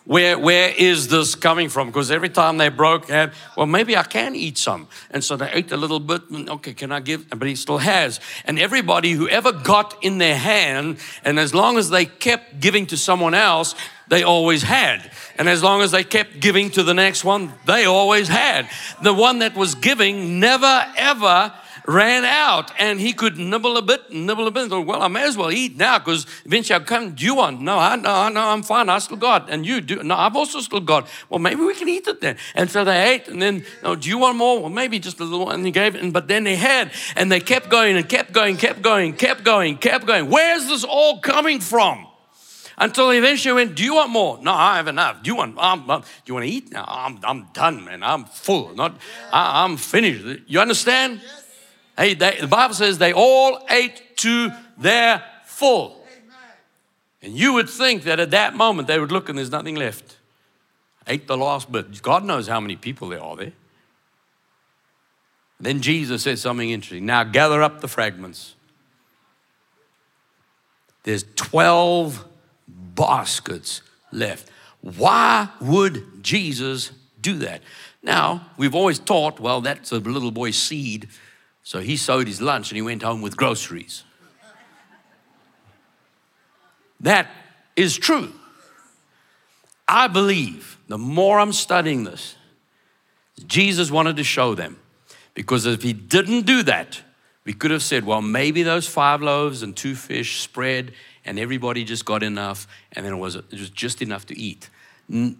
Where, 0.05 0.37
where 0.37 0.73
is 0.77 1.07
this 1.07 1.33
coming 1.33 1.69
from? 1.69 1.87
Because 1.87 2.11
every 2.11 2.27
time 2.27 2.57
they 2.57 2.67
broke, 2.67 3.07
had, 3.07 3.31
well, 3.55 3.65
maybe 3.65 3.95
I 3.95 4.03
can 4.03 4.35
eat 4.35 4.57
some. 4.57 4.87
And 5.11 5.23
so 5.23 5.37
they 5.37 5.49
ate 5.51 5.71
a 5.71 5.77
little 5.77 6.01
bit. 6.01 6.23
Okay, 6.31 6.73
can 6.73 6.91
I 6.91 6.99
give? 6.99 7.29
But 7.29 7.47
he 7.47 7.55
still 7.55 7.77
has. 7.77 8.19
And 8.43 8.59
everybody 8.59 9.11
who 9.11 9.29
ever 9.29 9.53
got 9.53 10.03
in 10.03 10.17
their 10.17 10.35
hand, 10.35 10.97
and 11.23 11.39
as 11.39 11.53
long 11.53 11.77
as 11.77 11.89
they 11.89 12.05
kept 12.05 12.59
giving 12.59 12.85
to 12.87 12.97
someone 12.97 13.33
else, 13.33 13.75
they 14.09 14.23
always 14.23 14.61
had. 14.61 15.09
And 15.37 15.47
as 15.47 15.63
long 15.63 15.81
as 15.81 15.91
they 15.91 16.03
kept 16.03 16.41
giving 16.41 16.69
to 16.71 16.83
the 16.83 16.93
next 16.93 17.23
one, 17.23 17.53
they 17.65 17.85
always 17.85 18.27
had. 18.27 18.69
The 19.01 19.13
one 19.13 19.39
that 19.39 19.55
was 19.55 19.73
giving 19.73 20.41
never, 20.41 20.85
ever 20.97 21.53
ran 21.85 22.25
out 22.25 22.71
and 22.79 22.99
he 22.99 23.13
could 23.13 23.37
nibble 23.37 23.77
a 23.77 23.81
bit, 23.81 24.11
nibble 24.11 24.47
a 24.47 24.51
bit. 24.51 24.69
Thought, 24.69 24.85
Well, 24.85 25.01
I 25.01 25.07
may 25.07 25.23
as 25.23 25.37
well 25.37 25.51
eat 25.51 25.77
now 25.77 25.99
because 25.99 26.25
eventually 26.45 26.79
I'll 26.79 26.85
come. 26.85 27.15
Do 27.15 27.25
you 27.25 27.35
want? 27.35 27.61
No, 27.61 27.77
I 27.77 27.95
no, 27.95 28.29
no, 28.29 28.41
I'm 28.41 28.63
fine. 28.63 28.89
I 28.89 28.99
still 28.99 29.17
got. 29.17 29.49
And 29.49 29.65
you 29.65 29.81
do? 29.81 30.01
No, 30.03 30.15
I've 30.15 30.35
also 30.35 30.59
still 30.59 30.79
got. 30.79 31.07
Well, 31.29 31.39
maybe 31.39 31.61
we 31.61 31.73
can 31.75 31.89
eat 31.89 32.07
it 32.07 32.21
then. 32.21 32.37
And 32.55 32.69
so 32.69 32.83
they 32.83 33.13
ate, 33.13 33.27
and 33.27 33.41
then, 33.41 33.65
oh, 33.83 33.95
do 33.95 34.09
you 34.09 34.17
want 34.17 34.37
more? 34.37 34.61
Well, 34.61 34.69
maybe 34.69 34.99
just 34.99 35.19
a 35.19 35.23
little. 35.23 35.49
And 35.49 35.65
he 35.65 35.71
gave 35.71 35.95
it, 35.95 36.13
but 36.13 36.27
then 36.27 36.43
they 36.43 36.55
had, 36.55 36.91
and 37.15 37.31
they 37.31 37.39
kept 37.39 37.69
going 37.69 37.95
and 37.95 38.07
kept 38.07 38.31
going, 38.31 38.57
kept 38.57 38.81
going, 38.81 39.13
kept 39.13 39.43
going, 39.43 39.77
kept 39.77 40.05
going. 40.05 40.29
Where's 40.29 40.67
this 40.67 40.83
all 40.83 41.19
coming 41.19 41.59
from? 41.59 42.07
Until 42.77 43.11
eventually 43.11 43.53
went, 43.53 43.75
Do 43.75 43.83
you 43.83 43.95
want 43.95 44.09
more? 44.09 44.39
No, 44.41 44.51
I 44.51 44.77
have 44.77 44.87
enough. 44.87 45.21
Do 45.21 45.29
you 45.29 45.35
want, 45.35 45.57
um, 45.59 45.89
um, 45.89 46.01
do 46.01 46.07
you 46.25 46.33
want 46.33 46.45
to 46.45 46.51
eat? 46.51 46.71
now? 46.71 46.85
I'm, 46.87 47.19
I'm 47.23 47.47
done, 47.53 47.85
man. 47.85 48.03
I'm 48.03 48.25
full. 48.25 48.73
Not, 48.73 48.97
I, 49.31 49.63
am 49.63 49.77
finished. 49.77 50.41
You 50.47 50.59
understand? 50.59 51.21
Yes. 51.21 51.42
Hey, 51.97 52.13
they, 52.13 52.37
the 52.41 52.47
Bible 52.47 52.73
says 52.73 52.97
they 52.97 53.13
all 53.13 53.59
ate 53.69 54.17
to 54.17 54.51
their 54.77 55.23
full. 55.45 56.03
And 57.21 57.33
you 57.37 57.53
would 57.53 57.69
think 57.69 58.03
that 58.03 58.19
at 58.19 58.31
that 58.31 58.55
moment 58.55 58.87
they 58.87 58.99
would 58.99 59.11
look 59.11 59.29
and 59.29 59.37
there's 59.37 59.51
nothing 59.51 59.75
left. 59.75 60.17
Ate 61.07 61.27
the 61.27 61.37
last 61.37 61.71
bit. 61.71 62.01
God 62.01 62.25
knows 62.25 62.47
how 62.47 62.59
many 62.59 62.75
people 62.75 63.09
there 63.09 63.21
are 63.21 63.35
there. 63.35 63.53
Then 65.59 65.81
Jesus 65.81 66.23
says 66.23 66.41
something 66.41 66.69
interesting. 66.69 67.05
Now 67.05 67.23
gather 67.23 67.61
up 67.61 67.79
the 67.79 67.87
fragments. 67.87 68.55
There's 71.03 71.23
12 71.35 72.25
baskets 72.67 73.81
left. 74.11 74.49
Why 74.81 75.49
would 75.61 76.23
Jesus 76.23 76.91
do 77.21 77.37
that? 77.39 77.61
Now, 78.01 78.47
we've 78.57 78.75
always 78.75 78.99
taught, 78.99 79.39
well, 79.39 79.61
that's 79.61 79.91
a 79.93 79.99
little 79.99 80.31
boy's 80.31 80.57
seed 80.57 81.07
so 81.63 81.79
he 81.79 81.95
sowed 81.95 82.27
his 82.27 82.41
lunch 82.41 82.69
and 82.69 82.75
he 82.75 82.81
went 82.81 83.01
home 83.01 83.21
with 83.21 83.37
groceries. 83.37 84.03
That 86.99 87.27
is 87.75 87.97
true. 87.97 88.33
I 89.87 90.07
believe 90.07 90.77
the 90.87 90.97
more 90.97 91.39
I'm 91.39 91.53
studying 91.53 92.03
this, 92.03 92.35
Jesus 93.47 93.91
wanted 93.91 94.17
to 94.17 94.23
show 94.23 94.55
them. 94.55 94.79
Because 95.33 95.65
if 95.65 95.81
he 95.81 95.93
didn't 95.93 96.45
do 96.45 96.63
that, 96.63 97.01
we 97.45 97.53
could 97.53 97.71
have 97.71 97.81
said, 97.81 98.05
well, 98.05 98.21
maybe 98.21 98.63
those 98.63 98.87
five 98.87 99.21
loaves 99.21 99.63
and 99.63 99.75
two 99.75 99.95
fish 99.95 100.41
spread 100.41 100.93
and 101.25 101.39
everybody 101.39 101.83
just 101.83 102.05
got 102.05 102.23
enough 102.23 102.67
and 102.91 103.05
then 103.05 103.13
it 103.13 103.17
was, 103.17 103.35
it 103.35 103.51
was 103.51 103.69
just 103.69 104.01
enough 104.01 104.25
to 104.27 104.37
eat. 104.37 104.69
Uh, 105.13 105.31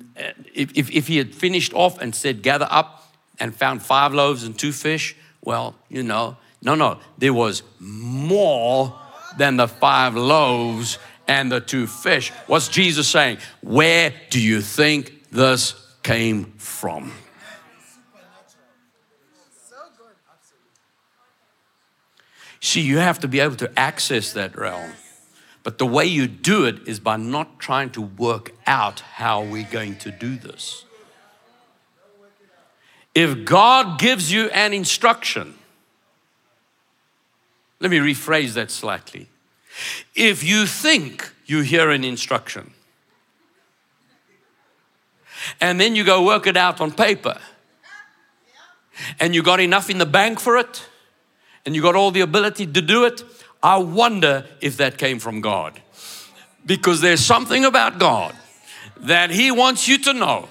if, 0.54 0.72
if, 0.76 0.92
if 0.92 1.08
he 1.08 1.18
had 1.18 1.34
finished 1.34 1.74
off 1.74 2.02
and 2.02 2.14
said, 2.14 2.42
gather 2.42 2.68
up 2.70 3.14
and 3.40 3.56
found 3.56 3.82
five 3.82 4.14
loaves 4.14 4.44
and 4.44 4.58
two 4.58 4.72
fish, 4.72 5.16
well, 5.44 5.76
you 5.90 6.04
know, 6.04 6.38
no, 6.62 6.76
no, 6.76 7.00
there 7.18 7.34
was 7.34 7.64
more 7.80 8.98
than 9.38 9.58
the 9.58 9.68
five 9.68 10.16
loaves 10.16 10.98
and 11.28 11.52
the 11.52 11.60
two 11.60 11.88
fish. 11.88 12.32
What's 12.48 12.68
Jesus 12.70 13.08
saying? 13.08 13.38
Where 13.62 14.14
do 14.30 14.42
you 14.42 14.62
think 14.62 15.30
this 15.32 15.76
came 16.04 16.54
from? 16.58 17.12
See, 22.60 22.82
you 22.82 23.00
have 23.00 23.20
to 23.20 23.28
be 23.28 23.42
able 23.42 23.58
to 23.58 23.78
access 23.78 24.32
that 24.34 24.58
realm. 24.58 24.94
But 25.64 25.78
the 25.78 25.86
way 25.86 26.06
you 26.06 26.28
do 26.28 26.66
it 26.66 26.88
is 26.88 27.00
by 27.00 27.18
not 27.18 27.60
trying 27.60 27.90
to 27.92 28.02
work 28.02 28.52
out 28.66 29.02
how 29.02 29.44
we're 29.44 29.68
going 29.70 29.98
to 29.98 30.12
do 30.12 30.38
this. 30.38 30.86
If 33.16 33.46
God 33.46 34.00
gives 34.00 34.32
you 34.32 34.48
an 34.50 34.74
instruction, 34.74 35.54
let 37.80 37.92
me 37.92 37.98
rephrase 37.98 38.54
that 38.54 38.72
slightly. 38.72 39.28
If 40.16 40.44
you 40.44 40.66
think 40.66 41.32
you 41.46 41.62
hear 41.62 41.90
an 41.90 42.04
instruction, 42.04 42.72
and 45.60 45.80
then 45.80 45.96
you 45.96 46.04
go 46.04 46.24
work 46.26 46.48
it 46.48 46.58
out 46.58 46.82
on 46.82 46.92
paper, 46.92 47.38
and 49.20 49.36
you 49.36 49.44
got 49.44 49.60
enough 49.60 49.90
in 49.90 49.98
the 49.98 50.06
bank 50.06 50.40
for 50.40 50.58
it, 50.58 50.88
and 51.66 51.76
you 51.76 51.82
got 51.82 51.96
all 51.96 52.12
the 52.12 52.22
ability 52.22 52.66
to 52.68 52.82
do 52.82 53.06
it, 53.06 53.24
I 53.62 53.78
wonder 53.78 54.46
if 54.60 54.78
that 54.78 54.98
came 54.98 55.20
from 55.20 55.42
God. 55.42 55.82
Because 56.66 57.02
there's 57.02 57.24
something 57.24 57.66
about 57.66 58.00
God 58.00 58.36
that 58.98 59.30
He 59.30 59.52
wants 59.52 59.88
you 59.88 59.98
to 60.00 60.14
know 60.14 60.50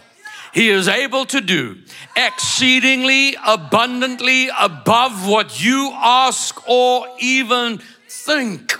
he 0.53 0.69
is 0.69 0.87
able 0.87 1.25
to 1.27 1.41
do 1.41 1.79
exceedingly 2.15 3.37
abundantly 3.45 4.51
above 4.59 5.27
what 5.27 5.63
you 5.65 5.91
ask 5.95 6.69
or 6.69 7.07
even 7.19 7.81
think, 8.07 8.79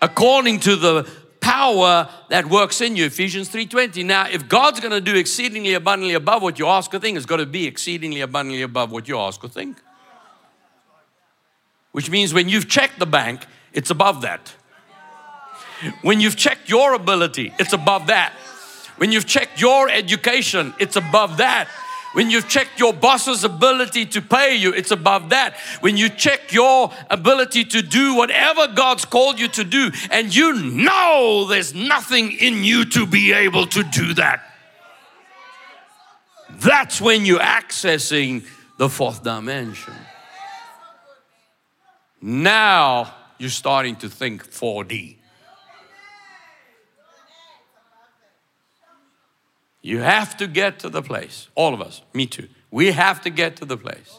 according 0.00 0.60
to 0.60 0.76
the 0.76 1.10
power 1.40 2.08
that 2.28 2.46
works 2.46 2.80
in 2.80 2.94
you. 2.94 3.06
Ephesians 3.06 3.48
3.20 3.50 4.04
now 4.04 4.28
if 4.28 4.48
god's 4.48 4.78
going 4.78 4.92
to 4.92 5.00
do 5.00 5.16
exceedingly 5.16 5.74
abundantly 5.74 6.14
above 6.14 6.42
what 6.42 6.58
you 6.58 6.66
ask 6.66 6.92
or 6.94 7.00
think 7.00 7.16
it's 7.16 7.26
got 7.26 7.38
to 7.38 7.46
be 7.46 7.66
exceedingly 7.66 8.20
abundantly 8.20 8.62
above 8.62 8.92
what 8.92 9.08
you 9.08 9.18
ask 9.18 9.42
or 9.42 9.48
think. 9.48 9.78
Which 11.92 12.08
means 12.08 12.32
when 12.32 12.48
you've 12.48 12.68
checked 12.68 12.98
the 12.98 13.06
bank 13.06 13.46
it's 13.72 13.90
above 13.90 14.22
that. 14.22 14.54
When 16.02 16.20
you've 16.20 16.36
checked 16.36 16.68
your 16.68 16.94
ability 16.94 17.52
it's 17.58 17.72
above 17.72 18.06
that 18.08 18.32
when 19.00 19.12
you've 19.12 19.24
checked 19.24 19.58
your 19.58 19.88
education, 19.88 20.74
it's 20.78 20.94
above 20.94 21.38
that. 21.38 21.68
When 22.12 22.28
you've 22.28 22.50
checked 22.50 22.78
your 22.78 22.92
boss's 22.92 23.44
ability 23.44 24.04
to 24.04 24.20
pay 24.20 24.56
you, 24.56 24.74
it's 24.74 24.90
above 24.90 25.30
that. 25.30 25.56
When 25.80 25.96
you 25.96 26.10
check 26.10 26.52
your 26.52 26.92
ability 27.08 27.64
to 27.64 27.80
do 27.80 28.14
whatever 28.14 28.66
God's 28.66 29.06
called 29.06 29.40
you 29.40 29.48
to 29.48 29.64
do, 29.64 29.90
and 30.10 30.36
you 30.36 30.52
know 30.52 31.46
there's 31.48 31.72
nothing 31.72 32.32
in 32.32 32.62
you 32.62 32.84
to 32.90 33.06
be 33.06 33.32
able 33.32 33.66
to 33.68 33.82
do 33.84 34.12
that, 34.14 34.42
that's 36.56 37.00
when 37.00 37.24
you're 37.24 37.40
accessing 37.40 38.44
the 38.76 38.90
fourth 38.90 39.22
dimension. 39.22 39.94
Now 42.20 43.14
you're 43.38 43.48
starting 43.48 43.96
to 43.96 44.10
think 44.10 44.46
4D. 44.50 45.19
You 49.82 50.00
have 50.00 50.36
to 50.38 50.46
get 50.46 50.80
to 50.80 50.88
the 50.88 51.02
place, 51.02 51.48
all 51.54 51.72
of 51.72 51.80
us, 51.80 52.02
me 52.12 52.26
too. 52.26 52.48
We 52.70 52.92
have 52.92 53.22
to 53.22 53.30
get 53.30 53.56
to 53.56 53.64
the 53.64 53.76
place 53.76 54.18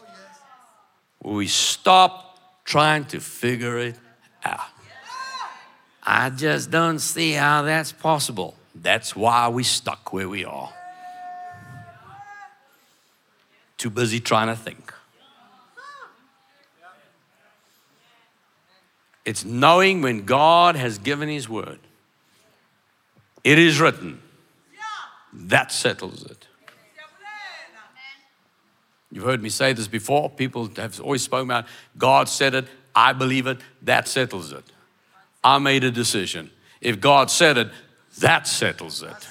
where 1.20 1.34
we 1.34 1.46
stop 1.46 2.38
trying 2.64 3.04
to 3.06 3.20
figure 3.20 3.78
it 3.78 3.96
out. 4.44 4.60
I 6.02 6.30
just 6.30 6.70
don't 6.70 6.98
see 6.98 7.32
how 7.32 7.62
that's 7.62 7.92
possible. 7.92 8.56
That's 8.74 9.14
why 9.14 9.48
we 9.48 9.62
stuck 9.62 10.12
where 10.12 10.28
we 10.28 10.44
are. 10.44 10.72
Too 13.78 13.90
busy 13.90 14.20
trying 14.20 14.48
to 14.48 14.56
think. 14.56 14.92
It's 19.24 19.44
knowing 19.44 20.02
when 20.02 20.24
God 20.24 20.74
has 20.74 20.98
given 20.98 21.28
His 21.28 21.48
word. 21.48 21.78
It 23.44 23.58
is 23.58 23.80
written. 23.80 24.21
That 25.32 25.72
settles 25.72 26.24
it. 26.24 26.46
You've 29.10 29.24
heard 29.24 29.42
me 29.42 29.50
say 29.50 29.74
this 29.74 29.88
before. 29.88 30.30
People 30.30 30.70
have 30.76 30.98
always 31.00 31.22
spoken 31.22 31.50
about 31.50 31.66
God 31.98 32.28
said 32.28 32.54
it, 32.54 32.66
I 32.94 33.12
believe 33.12 33.46
it, 33.46 33.58
that 33.82 34.08
settles 34.08 34.52
it. 34.52 34.64
I 35.44 35.58
made 35.58 35.84
a 35.84 35.90
decision. 35.90 36.50
If 36.80 37.00
God 37.00 37.30
said 37.30 37.58
it, 37.58 37.70
that 38.20 38.46
settles 38.46 39.02
it. 39.02 39.28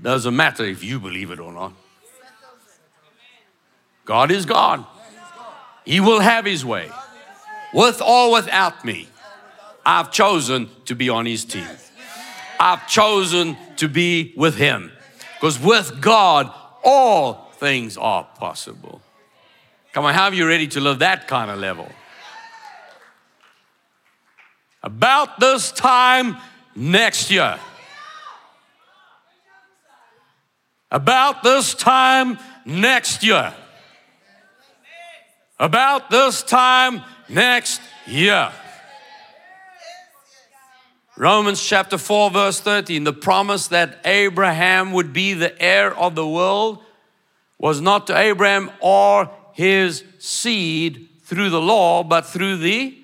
Doesn't 0.00 0.34
matter 0.34 0.64
if 0.64 0.82
you 0.82 0.98
believe 0.98 1.30
it 1.30 1.38
or 1.38 1.52
not. 1.52 1.72
God 4.04 4.32
is 4.32 4.44
God. 4.44 4.84
He 5.84 6.00
will 6.00 6.20
have 6.20 6.44
His 6.44 6.64
way, 6.64 6.90
with 7.72 8.02
or 8.02 8.32
without 8.32 8.84
me. 8.84 9.08
I've 9.86 10.10
chosen 10.10 10.68
to 10.86 10.94
be 10.96 11.08
on 11.08 11.26
His 11.26 11.44
team. 11.44 11.66
I've 12.58 12.88
chosen 12.88 13.56
to 13.82 13.88
be 13.88 14.32
with 14.36 14.56
Him. 14.56 14.90
Because 15.34 15.60
with 15.60 16.00
God, 16.00 16.52
all 16.82 17.50
things 17.56 17.96
are 17.96 18.24
possible. 18.38 19.02
Come 19.92 20.04
on, 20.04 20.14
how 20.14 20.24
are 20.24 20.34
you 20.34 20.46
ready 20.46 20.66
to 20.68 20.80
live 20.80 21.00
that 21.00 21.28
kind 21.28 21.50
of 21.50 21.58
level? 21.58 21.88
About 24.82 25.38
this 25.38 25.70
time 25.72 26.36
next 26.74 27.30
year, 27.30 27.58
About 30.92 31.42
this 31.42 31.72
time 31.74 32.38
next 32.66 33.24
year. 33.24 33.54
About 35.58 36.10
this 36.10 36.42
time 36.42 37.00
next 37.30 37.80
year. 38.06 38.52
Romans 41.16 41.62
chapter 41.62 41.98
4, 41.98 42.30
verse 42.30 42.60
13 42.60 43.04
the 43.04 43.12
promise 43.12 43.68
that 43.68 44.00
Abraham 44.04 44.92
would 44.92 45.12
be 45.12 45.34
the 45.34 45.60
heir 45.62 45.96
of 45.96 46.14
the 46.14 46.26
world 46.26 46.82
was 47.58 47.80
not 47.80 48.06
to 48.08 48.18
Abraham 48.18 48.70
or 48.80 49.30
his 49.52 50.04
seed 50.18 51.08
through 51.22 51.50
the 51.50 51.60
law, 51.60 52.02
but 52.02 52.26
through 52.26 52.56
the 52.56 52.98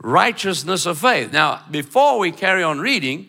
righteousness 0.00 0.86
of 0.86 0.98
faith. 0.98 1.32
Now, 1.32 1.62
before 1.70 2.18
we 2.18 2.32
carry 2.32 2.62
on 2.62 2.80
reading, 2.80 3.28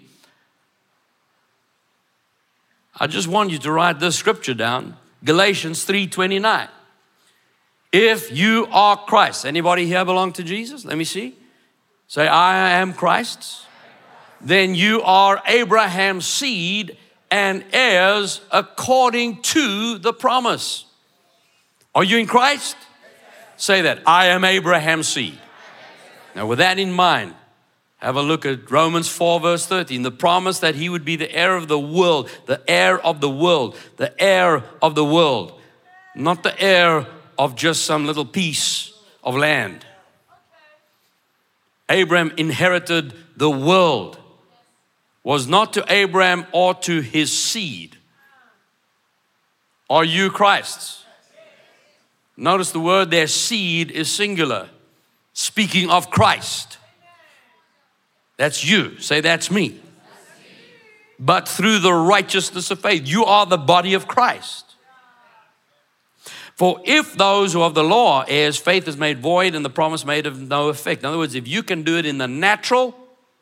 I 2.99 3.07
just 3.07 3.27
want 3.27 3.49
you 3.49 3.57
to 3.59 3.71
write 3.71 3.99
this 3.99 4.15
scripture 4.15 4.53
down 4.53 4.95
Galatians 5.23 5.85
3:29. 5.85 6.69
If 7.91 8.31
you 8.31 8.67
are 8.71 8.97
Christ, 8.97 9.45
anybody 9.45 9.85
here 9.85 10.05
belong 10.05 10.33
to 10.33 10.43
Jesus? 10.43 10.85
Let 10.85 10.97
me 10.97 11.03
see. 11.03 11.35
Say, 12.07 12.27
I 12.27 12.71
am 12.71 12.93
Christ's. 12.93 13.62
Then 14.43 14.75
you 14.75 15.01
are 15.01 15.41
Abraham's 15.47 16.27
seed 16.27 16.97
and 17.31 17.63
heirs 17.71 18.41
according 18.51 19.41
to 19.41 19.97
the 19.97 20.13
promise. 20.13 20.85
Are 21.95 22.03
you 22.03 22.17
in 22.17 22.27
Christ? 22.27 22.75
Say 23.57 23.83
that. 23.83 23.99
I 24.05 24.27
am 24.27 24.43
Abraham's 24.43 25.07
seed. 25.07 25.37
Now, 26.35 26.47
with 26.47 26.59
that 26.59 26.79
in 26.79 26.91
mind, 26.91 27.35
have 27.97 28.17
a 28.17 28.21
look 28.21 28.45
at 28.45 28.69
Romans 28.69 29.07
4, 29.07 29.39
verse 29.39 29.65
13. 29.65 30.01
The 30.01 30.11
promise 30.11 30.59
that 30.59 30.75
he 30.75 30.89
would 30.89 31.05
be 31.05 31.15
the 31.15 31.33
heir 31.33 31.55
of 31.55 31.69
the 31.69 31.79
world, 31.79 32.29
the 32.47 32.61
heir 32.67 32.99
of 32.99 33.21
the 33.21 33.29
world, 33.29 33.77
the 33.95 34.21
heir 34.21 34.63
of 34.81 34.95
the 34.95 35.05
world, 35.05 35.59
not 36.15 36.43
the 36.43 36.59
heir 36.61 37.07
of 37.37 37.55
just 37.55 37.85
some 37.85 38.05
little 38.05 38.25
piece 38.25 38.91
of 39.23 39.35
land. 39.35 39.85
Abraham 41.89 42.33
inherited 42.35 43.13
the 43.37 43.49
world, 43.49 44.17
was 45.23 45.47
not 45.47 45.73
to 45.73 45.85
Abraham 45.87 46.45
or 46.51 46.73
to 46.75 47.01
his 47.01 47.31
seed. 47.31 47.97
Are 49.89 50.03
you 50.03 50.29
Christ's? 50.29 51.03
Notice 52.35 52.71
the 52.71 52.79
word 52.79 53.11
their 53.11 53.27
seed 53.27 53.91
is 53.91 54.11
singular, 54.11 54.69
speaking 55.33 55.89
of 55.89 56.09
Christ. 56.09 56.77
That's 58.37 58.65
you. 58.65 58.99
Say, 58.99 59.21
that's 59.21 59.51
me. 59.51 59.79
But 61.19 61.47
through 61.47 61.79
the 61.79 61.93
righteousness 61.93 62.71
of 62.71 62.79
faith, 62.79 63.07
you 63.07 63.23
are 63.23 63.45
the 63.45 63.57
body 63.57 63.93
of 63.93 64.07
Christ. 64.07 64.65
For 66.55 66.81
if 66.83 67.15
those 67.15 67.53
who 67.53 67.61
of 67.61 67.73
the 67.73 67.83
law 67.83 68.25
heirs, 68.27 68.57
faith 68.57 68.87
is 68.87 68.97
made 68.97 69.19
void 69.19 69.55
and 69.55 69.63
the 69.63 69.69
promise 69.69 70.05
made 70.05 70.25
of 70.25 70.39
no 70.39 70.69
effect. 70.69 71.01
In 71.01 71.07
other 71.07 71.17
words, 71.17 71.35
if 71.35 71.47
you 71.47 71.63
can 71.63 71.83
do 71.83 71.97
it 71.97 72.05
in 72.05 72.17
the 72.17 72.27
natural, 72.27 72.95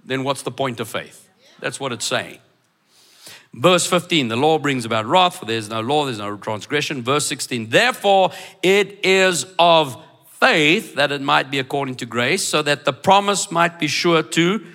then 0.03 0.23
what's 0.23 0.43
the 0.43 0.51
point 0.51 0.79
of 0.79 0.87
faith? 0.87 1.29
That's 1.61 1.79
what 1.79 1.91
it's 1.91 2.05
saying. 2.05 2.39
Verse 3.53 3.85
15, 3.85 4.29
the 4.29 4.35
law 4.35 4.57
brings 4.59 4.85
about 4.85 5.05
wrath, 5.05 5.37
for 5.37 5.45
there's 5.45 5.69
no 5.69 5.81
law, 5.81 6.05
there's 6.05 6.19
no 6.19 6.37
transgression. 6.37 7.01
Verse 7.01 7.25
16, 7.27 7.69
therefore 7.69 8.31
it 8.63 8.99
is 9.03 9.45
of 9.59 10.01
faith 10.39 10.95
that 10.95 11.11
it 11.11 11.21
might 11.21 11.51
be 11.51 11.59
according 11.59 11.95
to 11.95 12.05
grace, 12.05 12.47
so 12.47 12.61
that 12.61 12.85
the 12.85 12.93
promise 12.93 13.51
might 13.51 13.77
be 13.77 13.87
sure 13.87 14.23
to 14.23 14.65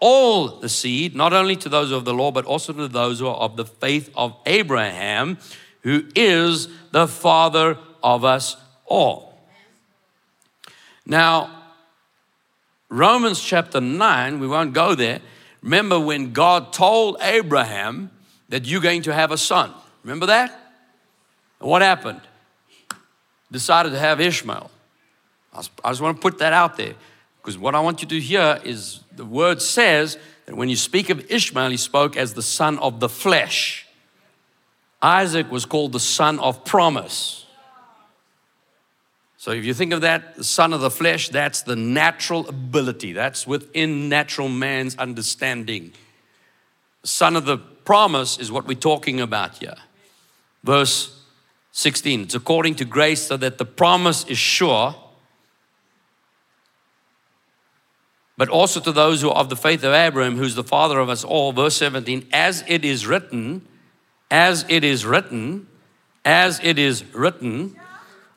all 0.00 0.58
the 0.58 0.68
seed, 0.68 1.14
not 1.14 1.32
only 1.32 1.54
to 1.54 1.68
those 1.68 1.92
of 1.92 2.04
the 2.04 2.14
law, 2.14 2.32
but 2.32 2.44
also 2.44 2.72
to 2.72 2.88
those 2.88 3.20
who 3.20 3.28
are 3.28 3.36
of 3.36 3.56
the 3.56 3.64
faith 3.64 4.10
of 4.16 4.34
Abraham, 4.46 5.38
who 5.82 6.04
is 6.16 6.68
the 6.90 7.06
father 7.06 7.78
of 8.02 8.24
us 8.24 8.56
all. 8.86 9.38
Now, 11.06 11.50
Romans 12.88 13.40
chapter 13.40 13.80
9, 13.80 14.40
we 14.40 14.48
won't 14.48 14.72
go 14.72 14.94
there. 14.94 15.20
Remember 15.62 15.98
when 15.98 16.32
God 16.32 16.72
told 16.72 17.16
Abraham 17.20 18.10
that 18.48 18.66
you're 18.66 18.80
going 18.80 19.02
to 19.02 19.14
have 19.14 19.30
a 19.30 19.38
son. 19.38 19.72
Remember 20.02 20.26
that? 20.26 20.58
What 21.58 21.82
happened? 21.82 22.20
Decided 23.50 23.90
to 23.90 23.98
have 23.98 24.20
Ishmael. 24.20 24.70
I 25.54 25.90
just 25.90 26.00
want 26.00 26.16
to 26.16 26.20
put 26.20 26.38
that 26.38 26.52
out 26.52 26.76
there 26.76 26.94
because 27.40 27.58
what 27.58 27.74
I 27.74 27.80
want 27.80 28.02
you 28.02 28.08
to 28.08 28.20
hear 28.20 28.60
is 28.64 29.00
the 29.14 29.24
word 29.24 29.60
says 29.60 30.16
that 30.46 30.56
when 30.56 30.68
you 30.68 30.76
speak 30.76 31.10
of 31.10 31.30
Ishmael, 31.30 31.70
he 31.70 31.76
spoke 31.76 32.16
as 32.16 32.34
the 32.34 32.42
son 32.42 32.78
of 32.78 33.00
the 33.00 33.08
flesh. 33.08 33.86
Isaac 35.00 35.50
was 35.50 35.66
called 35.66 35.92
the 35.92 36.00
son 36.00 36.38
of 36.38 36.64
promise. 36.64 37.41
So 39.42 39.50
if 39.50 39.64
you 39.64 39.74
think 39.74 39.92
of 39.92 40.02
that, 40.02 40.36
the 40.36 40.44
son 40.44 40.72
of 40.72 40.80
the 40.82 40.88
flesh, 40.88 41.28
that's 41.28 41.62
the 41.62 41.74
natural 41.74 42.48
ability. 42.48 43.12
That's 43.12 43.44
within 43.44 44.08
natural 44.08 44.48
man's 44.48 44.96
understanding. 44.98 45.94
Son 47.02 47.34
of 47.34 47.44
the 47.44 47.58
promise 47.58 48.38
is 48.38 48.52
what 48.52 48.68
we're 48.68 48.74
talking 48.78 49.20
about 49.20 49.56
here. 49.56 49.74
Verse 50.62 51.24
16, 51.72 52.20
it's 52.20 52.36
according 52.36 52.76
to 52.76 52.84
grace 52.84 53.22
so 53.22 53.36
that 53.36 53.58
the 53.58 53.64
promise 53.64 54.24
is 54.26 54.38
sure 54.38 54.94
but 58.36 58.48
also 58.48 58.78
to 58.78 58.92
those 58.92 59.22
who 59.22 59.28
are 59.28 59.38
of 59.38 59.48
the 59.48 59.56
faith 59.56 59.82
of 59.82 59.92
Abraham, 59.92 60.36
who's 60.36 60.54
the 60.54 60.62
father 60.62 61.00
of 61.00 61.08
us 61.08 61.24
all. 61.24 61.50
Verse 61.52 61.74
17, 61.78 62.28
as 62.32 62.62
it 62.68 62.84
is 62.84 63.08
written, 63.08 63.66
as 64.30 64.64
it 64.68 64.84
is 64.84 65.04
written, 65.04 65.66
as 66.24 66.60
it 66.62 66.78
is 66.78 67.04
written, 67.12 67.76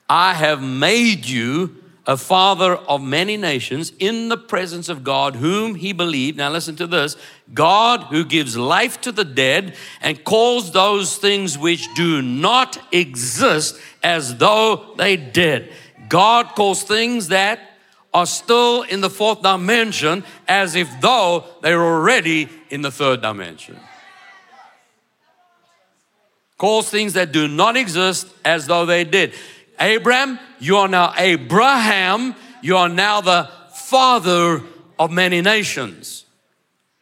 I 0.10 0.34
have 0.34 0.62
made 0.62 1.26
you 1.26 1.84
a 2.08 2.18
father 2.18 2.76
of 2.76 3.02
many 3.02 3.36
nations 3.36 3.92
in 3.98 4.30
the 4.30 4.38
presence 4.38 4.90
of 4.90 5.04
God, 5.04 5.36
whom 5.36 5.76
he 5.76 5.92
believed. 5.92 6.38
Now, 6.38 6.52
listen 6.52 6.76
to 6.76 6.88
this 6.88 7.18
God 7.54 8.04
who 8.04 8.24
gives 8.24 8.56
life 8.56 9.02
to 9.02 9.12
the 9.12 9.26
dead 9.26 9.76
and 10.02 10.24
calls 10.24 10.72
those 10.72 11.18
things 11.18 11.58
which 11.58 11.88
do 11.96 12.22
not 12.22 12.78
exist 12.94 13.80
as 14.04 14.38
though 14.38 14.94
they 14.98 15.18
did. 15.18 15.72
God 16.08 16.50
calls 16.50 16.84
things 16.84 17.30
that 17.30 17.60
are 18.14 18.28
still 18.28 18.84
in 18.84 19.02
the 19.02 19.10
fourth 19.10 19.42
dimension 19.42 20.24
as 20.48 20.76
if 20.76 20.90
though 21.02 21.44
they 21.62 21.76
were 21.76 21.96
already 21.96 22.48
in 22.70 22.82
the 22.82 22.92
third 22.92 23.22
dimension. 23.22 23.78
Calls 26.58 26.90
things 26.90 27.14
that 27.14 27.32
do 27.34 27.48
not 27.48 27.76
exist 27.76 28.28
as 28.46 28.68
though 28.68 28.86
they 28.86 29.04
did. 29.04 29.34
Abraham, 29.80 30.40
you 30.60 30.78
are 30.78 30.88
now 30.88 31.14
Abraham, 31.18 32.36
you 32.62 32.78
are 32.78 32.90
now 32.90 33.22
the 33.22 33.50
father 33.74 34.62
of 34.98 35.12
many 35.12 35.42
nations. 35.42 36.26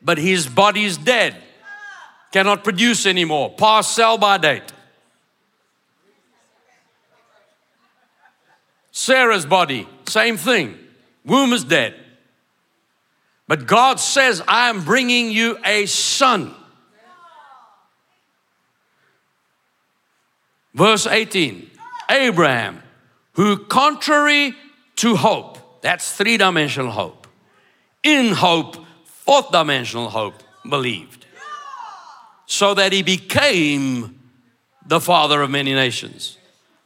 But 0.02 0.18
his 0.18 0.48
body 0.48 0.84
is 0.84 0.98
dead, 0.98 1.36
cannot 2.32 2.64
produce 2.64 3.06
anymore, 3.06 3.54
past 3.56 3.96
sell 3.96 4.18
by 4.18 4.38
date. 4.38 4.74
Sarah's 8.92 9.46
body, 9.46 9.88
same 10.08 10.38
thing. 10.38 10.78
Womb 11.26 11.54
is 11.54 11.64
dead. 11.64 11.96
But 13.48 13.66
God 13.66 14.00
says, 14.00 14.42
I 14.48 14.70
am 14.70 14.84
bringing 14.84 15.32
you 15.32 15.58
a 15.66 15.86
son. 15.86 16.54
Verse 20.74 21.06
18 21.06 21.70
Abraham, 22.10 22.82
who 23.34 23.58
contrary 23.58 24.56
to 24.98 25.16
hope, 25.16 25.82
that's 25.82 26.12
three 26.14 26.38
dimensional 26.38 26.92
hope, 26.92 27.28
in 28.04 28.34
hope, 28.34 28.78
fourth 29.06 29.52
dimensional 29.52 30.10
hope, 30.10 30.42
believed, 30.70 31.26
so 32.46 32.74
that 32.74 32.92
he 32.92 33.04
became 33.04 34.20
the 34.86 35.00
father 35.00 35.42
of 35.42 35.50
many 35.50 35.74
nations 35.74 36.38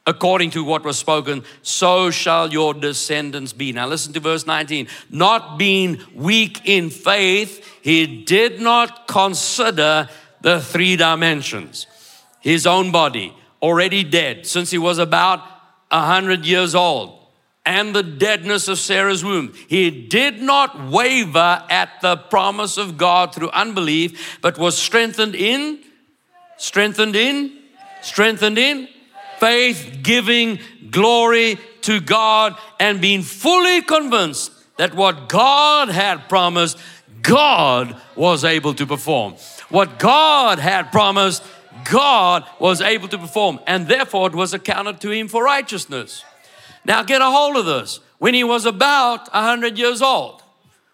according 0.07 0.49
to 0.51 0.63
what 0.63 0.85
was 0.85 0.97
spoken, 0.97 1.43
so 1.61 2.09
shall 2.09 2.51
your 2.51 2.73
descendants 2.73 3.51
be. 3.51 3.73
Now 3.73 3.87
listen 3.87 4.13
to 4.13 4.21
verse 4.21 4.47
19. 4.47 4.87
Not 5.09 5.59
being 5.59 5.99
weak 6.15 6.61
in 6.63 6.89
faith, 6.89 7.63
he 7.81 8.23
did 8.23 8.61
not 8.61 9.07
consider 9.07 10.09
the 10.41 10.61
three 10.61 10.95
dimensions. 10.95 11.85
His 12.39 12.65
own 12.65 12.91
body, 12.91 13.35
already 13.61 14.03
dead 14.03 14.45
since 14.45 14.71
he 14.71 14.77
was 14.77 14.97
about 14.97 15.41
a 15.91 16.01
hundred 16.05 16.45
years 16.45 16.75
old, 16.75 17.17
and 17.65 17.95
the 17.95 18.03
deadness 18.03 18.67
of 18.67 18.77
Sarah's 18.77 19.23
womb. 19.23 19.53
He 19.67 19.89
did 19.89 20.41
not 20.41 20.89
waver 20.89 21.63
at 21.69 22.01
the 22.01 22.17
promise 22.17 22.77
of 22.77 22.97
God 22.97 23.33
through 23.33 23.49
unbelief, 23.49 24.39
but 24.41 24.57
was 24.57 24.77
strengthened 24.77 25.35
in, 25.35 25.79
strengthened 26.57 27.15
in, 27.15 27.57
strengthened 28.01 28.57
in 28.57 28.87
faith 29.39 29.99
giving 30.01 30.59
glory 30.89 31.57
to 31.81 31.99
God 31.99 32.57
and 32.79 33.01
being 33.01 33.21
fully 33.21 33.81
convinced 33.81 34.51
that 34.77 34.93
what 34.93 35.29
God 35.29 35.89
had 35.89 36.29
promised, 36.29 36.77
God 37.21 37.99
was 38.15 38.43
able 38.43 38.73
to 38.75 38.85
perform. 38.85 39.35
What 39.69 39.99
God 39.99 40.59
had 40.59 40.91
promised, 40.91 41.43
God 41.89 42.45
was 42.59 42.81
able 42.81 43.07
to 43.09 43.17
perform, 43.17 43.59
and 43.67 43.87
therefore 43.87 44.27
it 44.27 44.35
was 44.35 44.53
accounted 44.53 45.01
to 45.01 45.11
him 45.11 45.27
for 45.27 45.43
righteousness. 45.43 46.23
Now 46.85 47.03
get 47.03 47.21
a 47.21 47.25
hold 47.25 47.57
of 47.57 47.65
this. 47.65 47.99
When 48.17 48.33
he 48.33 48.43
was 48.43 48.65
about 48.65 49.31
100 49.33 49.77
years 49.77 50.01
old, 50.01 50.41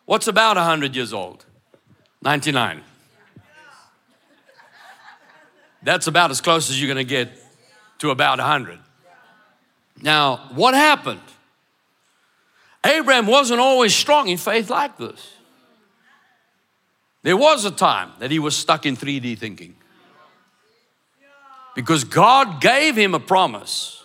what's 0.06 0.28
about 0.28 0.58
100 0.58 0.96
years 0.96 1.14
old? 1.14 1.46
99. 2.22 2.82
That's 5.84 6.08
about 6.08 6.32
as 6.32 6.42
close 6.42 6.70
as 6.70 6.82
you're 6.82 6.94
going 6.94 7.06
to 7.06 7.10
get 7.10 7.30
to 8.00 8.10
about 8.10 8.40
100. 8.40 8.80
Now, 10.02 10.50
what 10.54 10.74
happened? 10.74 11.22
Abraham 12.86 13.28
wasn't 13.28 13.60
always 13.60 13.96
strong 13.96 14.28
in 14.28 14.38
faith 14.38 14.70
like 14.70 14.98
this. 14.98 15.34
There 17.22 17.38
was 17.38 17.64
a 17.64 17.72
time 17.72 18.12
that 18.20 18.32
he 18.32 18.40
was 18.40 18.56
stuck 18.56 18.86
in 18.86 18.98
3D 18.98 19.38
thinking. 19.38 19.76
Because 21.76 22.04
God 22.04 22.62
gave 22.62 22.96
him 22.96 23.16
a 23.16 23.20
promise 23.20 24.04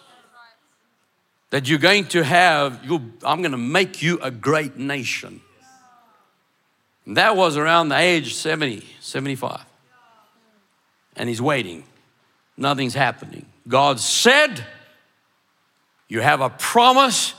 that 1.51 1.69
you're 1.69 1.79
going 1.79 2.07
to 2.07 2.23
have, 2.23 2.81
I'm 3.23 3.43
going 3.43 3.53
to 3.53 3.59
make 3.59 4.03
you 4.03 4.19
a 4.21 4.31
great 4.31 4.77
nation. 4.77 5.41
And 7.07 7.17
that 7.17 7.37
was 7.37 7.57
around 7.57 7.89
the 7.89 7.99
age 7.99 8.35
70, 8.35 8.85
75. 9.01 9.65
And 11.17 11.29
he's 11.29 11.41
waiting. 11.41 11.85
Nothing's 12.57 12.95
happening. 12.95 13.47
God 13.67 13.99
said, 13.99 14.65
You 16.09 16.21
have 16.21 16.41
a 16.41 16.51
promise, 16.51 17.35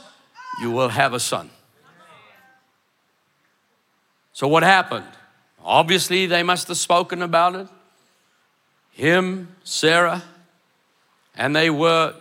you 0.60 0.70
will 0.70 0.88
have 0.88 1.12
a 1.12 1.20
son. 1.20 1.50
So, 4.32 4.48
what 4.48 4.62
happened? 4.62 5.06
Obviously, 5.62 6.26
they 6.26 6.42
must 6.42 6.68
have 6.68 6.76
spoken 6.76 7.22
about 7.22 7.54
it. 7.54 7.68
Him, 8.92 9.48
Sarah, 9.64 10.22
and 11.36 11.54
they 11.56 11.70
were, 11.70 12.14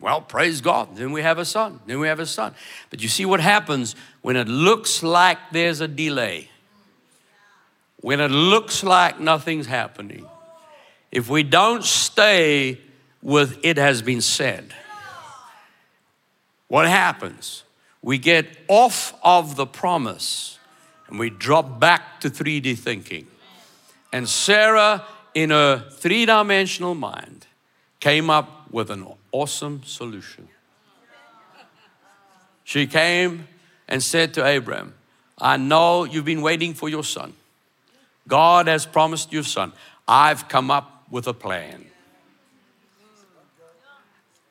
well, 0.00 0.20
praise 0.20 0.60
God. 0.60 0.96
Then 0.96 1.12
we 1.12 1.22
have 1.22 1.38
a 1.38 1.44
son. 1.44 1.80
Then 1.86 1.98
we 1.98 2.06
have 2.06 2.20
a 2.20 2.26
son. 2.26 2.54
But 2.90 3.02
you 3.02 3.08
see 3.08 3.24
what 3.24 3.40
happens 3.40 3.96
when 4.22 4.36
it 4.36 4.46
looks 4.46 5.02
like 5.02 5.38
there's 5.52 5.80
a 5.80 5.88
delay, 5.88 6.50
when 8.00 8.20
it 8.20 8.30
looks 8.30 8.84
like 8.84 9.18
nothing's 9.18 9.66
happening. 9.66 10.26
If 11.10 11.28
we 11.28 11.42
don't 11.42 11.84
stay 11.84 12.78
with 13.22 13.58
it 13.64 13.76
has 13.78 14.02
been 14.02 14.20
said, 14.20 14.74
what 16.68 16.86
happens? 16.86 17.64
We 18.02 18.18
get 18.18 18.46
off 18.68 19.18
of 19.22 19.56
the 19.56 19.66
promise 19.66 20.58
and 21.08 21.18
we 21.18 21.30
drop 21.30 21.80
back 21.80 22.20
to 22.20 22.30
3D 22.30 22.78
thinking. 22.78 23.26
And 24.12 24.28
Sarah, 24.28 25.04
in 25.36 25.50
her 25.50 25.84
three 25.90 26.24
dimensional 26.24 26.94
mind, 26.94 27.46
came 28.00 28.30
up 28.30 28.72
with 28.72 28.90
an 28.90 29.06
awesome 29.32 29.82
solution. 29.84 30.48
She 32.64 32.86
came 32.86 33.46
and 33.86 34.02
said 34.02 34.32
to 34.34 34.46
Abraham, 34.46 34.94
I 35.36 35.58
know 35.58 36.04
you've 36.04 36.24
been 36.24 36.40
waiting 36.40 36.72
for 36.72 36.88
your 36.88 37.04
son. 37.04 37.34
God 38.26 38.66
has 38.66 38.86
promised 38.86 39.30
you 39.30 39.40
a 39.40 39.44
son. 39.44 39.74
I've 40.08 40.48
come 40.48 40.70
up 40.70 41.04
with 41.10 41.26
a 41.26 41.34
plan. 41.34 41.84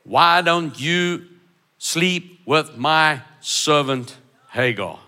Why 0.04 0.44
don't 0.44 0.80
you 0.80 1.26
sleep 1.80 2.42
with 2.46 2.78
my 2.78 3.22
servant 3.42 4.16
Hagar? 4.52 5.00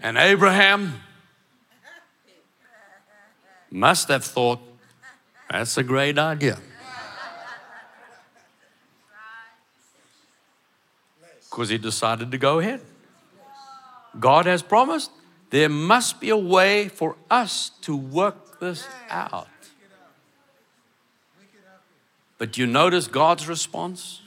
And 0.00 0.16
Abraham 0.16 1.02
must 3.70 4.08
have 4.08 4.24
thought, 4.24 4.60
that's 5.50 5.76
a 5.76 5.82
great 5.82 6.18
idea. 6.18 6.58
Because 11.50 11.68
he 11.70 11.78
decided 11.78 12.30
to 12.30 12.38
go 12.38 12.58
ahead. 12.58 12.80
God 14.18 14.46
has 14.46 14.62
promised 14.62 15.10
there 15.50 15.68
must 15.68 16.20
be 16.20 16.30
a 16.30 16.36
way 16.36 16.88
for 16.88 17.16
us 17.30 17.70
to 17.82 17.96
work 17.96 18.60
this 18.60 18.86
out. 19.08 19.48
But 22.36 22.56
you 22.56 22.66
notice 22.66 23.08
God's 23.08 23.48
response? 23.48 24.22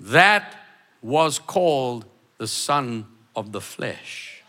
That 0.00 0.54
was 1.02 1.38
called 1.38 2.06
the 2.38 2.46
son 2.46 3.06
of 3.36 3.52
the 3.52 3.60
flesh. 3.60 4.42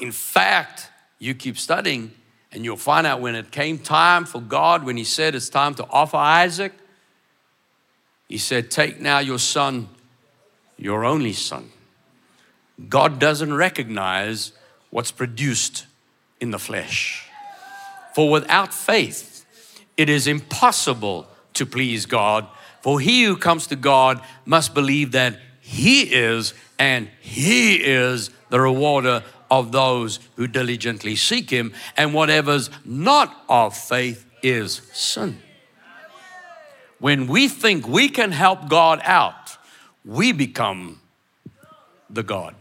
In 0.00 0.10
fact, 0.10 0.90
you 1.18 1.34
keep 1.34 1.56
studying 1.56 2.12
and 2.54 2.64
you'll 2.64 2.76
find 2.76 3.06
out 3.06 3.20
when 3.20 3.34
it 3.34 3.50
came 3.50 3.78
time 3.78 4.24
for 4.24 4.40
God, 4.40 4.84
when 4.84 4.96
He 4.96 5.04
said 5.04 5.34
it's 5.34 5.48
time 5.48 5.74
to 5.74 5.86
offer 5.90 6.16
Isaac, 6.16 6.72
He 8.28 8.38
said, 8.38 8.70
Take 8.70 9.00
now 9.00 9.18
your 9.18 9.40
son, 9.40 9.88
your 10.78 11.04
only 11.04 11.32
son. 11.32 11.70
God 12.88 13.18
doesn't 13.18 13.52
recognize 13.52 14.52
what's 14.90 15.10
produced 15.10 15.86
in 16.40 16.50
the 16.50 16.58
flesh. 16.58 17.28
For 18.14 18.30
without 18.30 18.72
faith, 18.72 19.44
it 19.96 20.08
is 20.08 20.26
impossible 20.26 21.26
to 21.54 21.66
please 21.66 22.06
God. 22.06 22.46
For 22.80 23.00
he 23.00 23.24
who 23.24 23.36
comes 23.36 23.66
to 23.68 23.76
God 23.76 24.20
must 24.44 24.74
believe 24.74 25.12
that 25.12 25.38
He 25.60 26.02
is, 26.02 26.54
and 26.78 27.08
He 27.20 27.76
is 27.76 28.30
the 28.50 28.60
rewarder 28.60 29.22
of 29.58 29.72
those 29.72 30.20
who 30.36 30.46
diligently 30.46 31.16
seek 31.16 31.50
Him. 31.50 31.72
And 31.96 32.14
whatever's 32.14 32.70
not 32.84 33.44
of 33.48 33.76
faith 33.76 34.26
is 34.42 34.82
sin. 34.92 35.38
When 36.98 37.26
we 37.26 37.48
think 37.48 37.86
we 37.86 38.08
can 38.08 38.32
help 38.32 38.68
God 38.68 39.00
out, 39.04 39.56
we 40.04 40.32
become 40.32 41.00
the 42.08 42.22
God. 42.22 42.54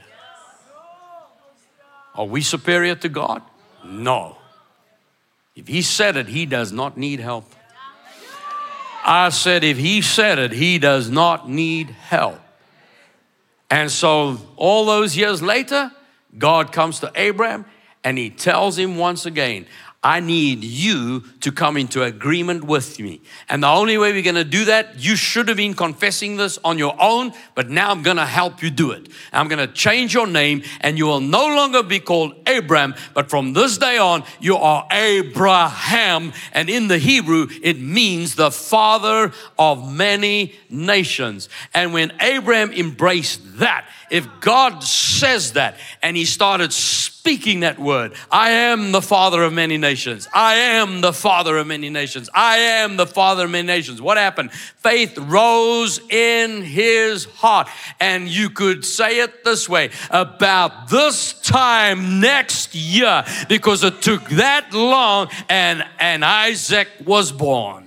Are 2.15 2.25
we 2.25 2.41
superior 2.41 2.95
to 2.95 3.09
God? 3.09 3.41
No. 3.85 4.37
If 5.55 5.67
He 5.67 5.81
said 5.81 6.17
it, 6.17 6.27
He 6.27 6.45
does 6.45 6.71
not 6.71 6.97
need 6.97 7.19
help. 7.19 7.53
I 9.05 9.29
said, 9.29 9.63
if 9.63 9.77
He 9.77 10.01
said 10.01 10.39
it, 10.39 10.51
He 10.51 10.79
does 10.79 11.09
not 11.09 11.49
need 11.49 11.89
help. 11.89 12.39
And 13.69 13.89
so, 13.89 14.37
all 14.55 14.85
those 14.85 15.17
years 15.17 15.41
later, 15.41 15.91
God 16.37 16.71
comes 16.71 16.99
to 16.99 17.11
Abraham 17.15 17.65
and 18.03 18.17
He 18.17 18.29
tells 18.29 18.77
him 18.77 18.97
once 18.97 19.25
again, 19.25 19.65
I 20.05 20.19
need 20.19 20.65
you 20.65 21.21
to 21.39 21.51
come 21.53 21.77
into 21.77 22.03
agreement 22.03 22.65
with 22.65 22.99
me. 22.99 23.21
And 23.47 23.63
the 23.63 23.69
only 23.69 23.97
way 23.97 24.11
we're 24.11 24.21
going 24.21 24.35
to 24.35 24.43
do 24.43 24.65
that, 24.65 24.99
you 24.99 25.15
should 25.15 25.47
have 25.47 25.55
been 25.55 25.73
confessing 25.73 26.35
this 26.35 26.59
on 26.65 26.77
your 26.77 26.93
own, 27.01 27.31
but 27.55 27.69
now 27.69 27.89
I'm 27.89 28.03
going 28.03 28.17
to 28.17 28.25
help 28.25 28.61
you 28.61 28.69
do 28.69 28.91
it. 28.91 29.07
I'm 29.31 29.47
going 29.47 29.65
to 29.65 29.73
change 29.73 30.13
your 30.13 30.27
name, 30.27 30.63
and 30.81 30.97
you 30.97 31.05
will 31.05 31.21
no 31.21 31.47
longer 31.47 31.83
be 31.83 32.01
called 32.01 32.33
Abram, 32.45 32.95
but 33.13 33.29
from 33.29 33.53
this 33.53 33.77
day 33.77 33.97
on, 33.97 34.25
you 34.41 34.57
are 34.57 34.85
Abraham. 34.91 36.33
And 36.51 36.69
in 36.69 36.89
the 36.89 36.97
Hebrew, 36.97 37.47
it 37.61 37.79
means 37.79 38.35
the 38.35 38.51
father 38.51 39.31
of 39.57 39.89
many 39.89 40.53
nations. 40.69 41.47
And 41.73 41.93
when 41.93 42.11
Abraham 42.19 42.73
embraced 42.73 43.59
that, 43.59 43.87
if 44.09 44.27
God 44.39 44.83
says 44.83 45.53
that 45.53 45.77
and 46.01 46.17
he 46.17 46.25
started 46.25 46.73
speaking 46.73 47.61
that 47.61 47.79
word, 47.79 48.13
I 48.29 48.49
am 48.51 48.91
the 48.91 49.01
father 49.01 49.43
of 49.43 49.53
many 49.53 49.77
nations. 49.77 50.27
I 50.33 50.55
am 50.55 51.01
the 51.01 51.13
father 51.13 51.57
of 51.57 51.67
many 51.67 51.89
nations. 51.89 52.29
I 52.33 52.57
am 52.57 52.97
the 52.97 53.07
father 53.07 53.45
of 53.45 53.51
many 53.51 53.67
nations. 53.67 54.01
What 54.01 54.17
happened? 54.17 54.51
Faith 54.51 55.17
rose 55.17 55.99
in 56.09 56.63
his 56.63 57.25
heart. 57.25 57.69
And 57.99 58.27
you 58.27 58.49
could 58.49 58.83
say 58.83 59.21
it 59.21 59.43
this 59.43 59.69
way 59.69 59.91
about 60.09 60.89
this 60.89 61.33
time 61.41 62.19
next 62.19 62.75
year, 62.75 63.23
because 63.47 63.83
it 63.83 64.01
took 64.01 64.27
that 64.31 64.73
long 64.73 65.29
and, 65.49 65.85
and 65.99 66.25
Isaac 66.25 66.89
was 67.05 67.31
born. 67.31 67.82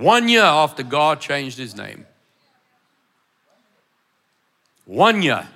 One 0.00 0.30
year 0.30 0.44
after 0.44 0.82
God 0.82 1.20
changed 1.20 1.58
his 1.58 1.76
name. 1.76 2.06
One 4.86 5.20
year. 5.20 5.46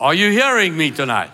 Are 0.00 0.12
you 0.12 0.32
hearing 0.32 0.76
me 0.76 0.90
tonight? 0.90 1.30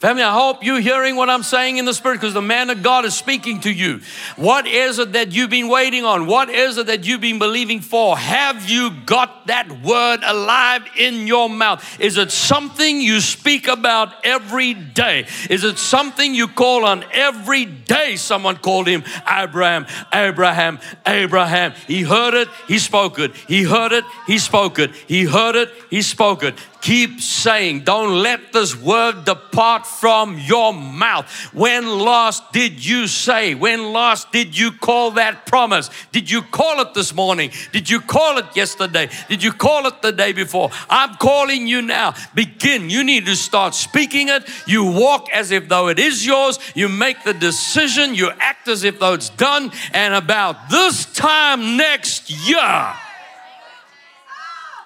Family, 0.00 0.22
I 0.22 0.32
hope 0.32 0.64
you're 0.64 0.80
hearing 0.80 1.14
what 1.16 1.28
I'm 1.28 1.42
saying 1.42 1.76
in 1.76 1.84
the 1.84 1.92
spirit 1.92 2.14
because 2.14 2.32
the 2.32 2.40
man 2.40 2.70
of 2.70 2.82
God 2.82 3.04
is 3.04 3.14
speaking 3.14 3.60
to 3.60 3.70
you. 3.70 4.00
What 4.36 4.66
is 4.66 4.98
it 4.98 5.12
that 5.12 5.32
you've 5.32 5.50
been 5.50 5.68
waiting 5.68 6.06
on? 6.06 6.26
What 6.26 6.48
is 6.48 6.78
it 6.78 6.86
that 6.86 7.04
you've 7.04 7.20
been 7.20 7.38
believing 7.38 7.82
for? 7.82 8.16
Have 8.16 8.70
you 8.70 8.92
got 9.04 9.48
that 9.48 9.82
word 9.82 10.20
alive 10.24 10.86
in 10.96 11.26
your 11.26 11.50
mouth? 11.50 12.00
Is 12.00 12.16
it 12.16 12.30
something 12.30 13.02
you 13.02 13.20
speak 13.20 13.68
about 13.68 14.24
every 14.24 14.72
day? 14.72 15.26
Is 15.50 15.64
it 15.64 15.76
something 15.76 16.34
you 16.34 16.48
call 16.48 16.86
on 16.86 17.04
every 17.12 17.66
day? 17.66 18.16
Someone 18.16 18.56
called 18.56 18.86
him 18.86 19.04
Abraham, 19.28 19.84
Abraham, 20.14 20.78
Abraham. 21.06 21.74
He 21.86 22.04
heard 22.04 22.32
it, 22.32 22.48
he 22.66 22.78
spoke 22.78 23.18
it. 23.18 23.36
He 23.36 23.64
heard 23.64 23.92
it, 23.92 24.04
he 24.26 24.38
spoke 24.38 24.78
it. 24.78 24.94
He 24.94 25.24
heard 25.24 25.56
it, 25.56 25.68
he 25.90 26.00
spoke 26.00 26.42
it. 26.42 26.54
Keep 26.80 27.20
saying, 27.20 27.80
don't 27.80 28.22
let 28.22 28.52
this 28.52 28.74
word 28.74 29.24
depart 29.24 29.86
from 29.86 30.38
your 30.38 30.72
mouth. 30.72 31.30
When 31.52 31.86
last 31.86 32.52
did 32.52 32.84
you 32.84 33.06
say? 33.06 33.54
When 33.54 33.92
last 33.92 34.32
did 34.32 34.56
you 34.56 34.72
call 34.72 35.12
that 35.12 35.44
promise? 35.46 35.90
Did 36.10 36.30
you 36.30 36.40
call 36.40 36.80
it 36.80 36.94
this 36.94 37.14
morning? 37.14 37.50
Did 37.72 37.90
you 37.90 38.00
call 38.00 38.38
it 38.38 38.46
yesterday? 38.56 39.10
Did 39.28 39.42
you 39.42 39.52
call 39.52 39.86
it 39.86 40.00
the 40.00 40.12
day 40.12 40.32
before? 40.32 40.70
I'm 40.88 41.16
calling 41.16 41.66
you 41.66 41.82
now. 41.82 42.14
Begin. 42.34 42.88
You 42.88 43.04
need 43.04 43.26
to 43.26 43.36
start 43.36 43.74
speaking 43.74 44.28
it. 44.28 44.48
You 44.66 44.84
walk 44.84 45.28
as 45.32 45.50
if 45.50 45.68
though 45.68 45.88
it 45.88 45.98
is 45.98 46.24
yours. 46.24 46.58
You 46.74 46.88
make 46.88 47.24
the 47.24 47.34
decision. 47.34 48.14
You 48.14 48.30
act 48.38 48.68
as 48.68 48.84
if 48.84 48.98
though 48.98 49.14
it's 49.14 49.28
done. 49.30 49.70
And 49.92 50.14
about 50.14 50.70
this 50.70 51.04
time 51.12 51.76
next 51.76 52.30
year, 52.48 52.94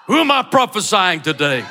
who 0.07 0.19
am 0.19 0.29
I 0.29 0.43
prophesying 0.43 1.21
today? 1.21 1.63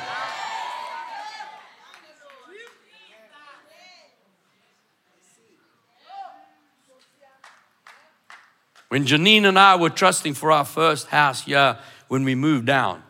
When 8.95 9.03
Janine 9.03 9.43
and 9.43 9.59
I 9.59 9.75
were 9.75 9.89
trusting 9.89 10.35
for 10.35 10.53
our 10.53 10.63
first 10.63 11.07
house 11.07 11.41
here 11.41 11.77
when 12.07 12.23
we 12.23 12.33
moved 12.33 12.65
down, 12.65 13.03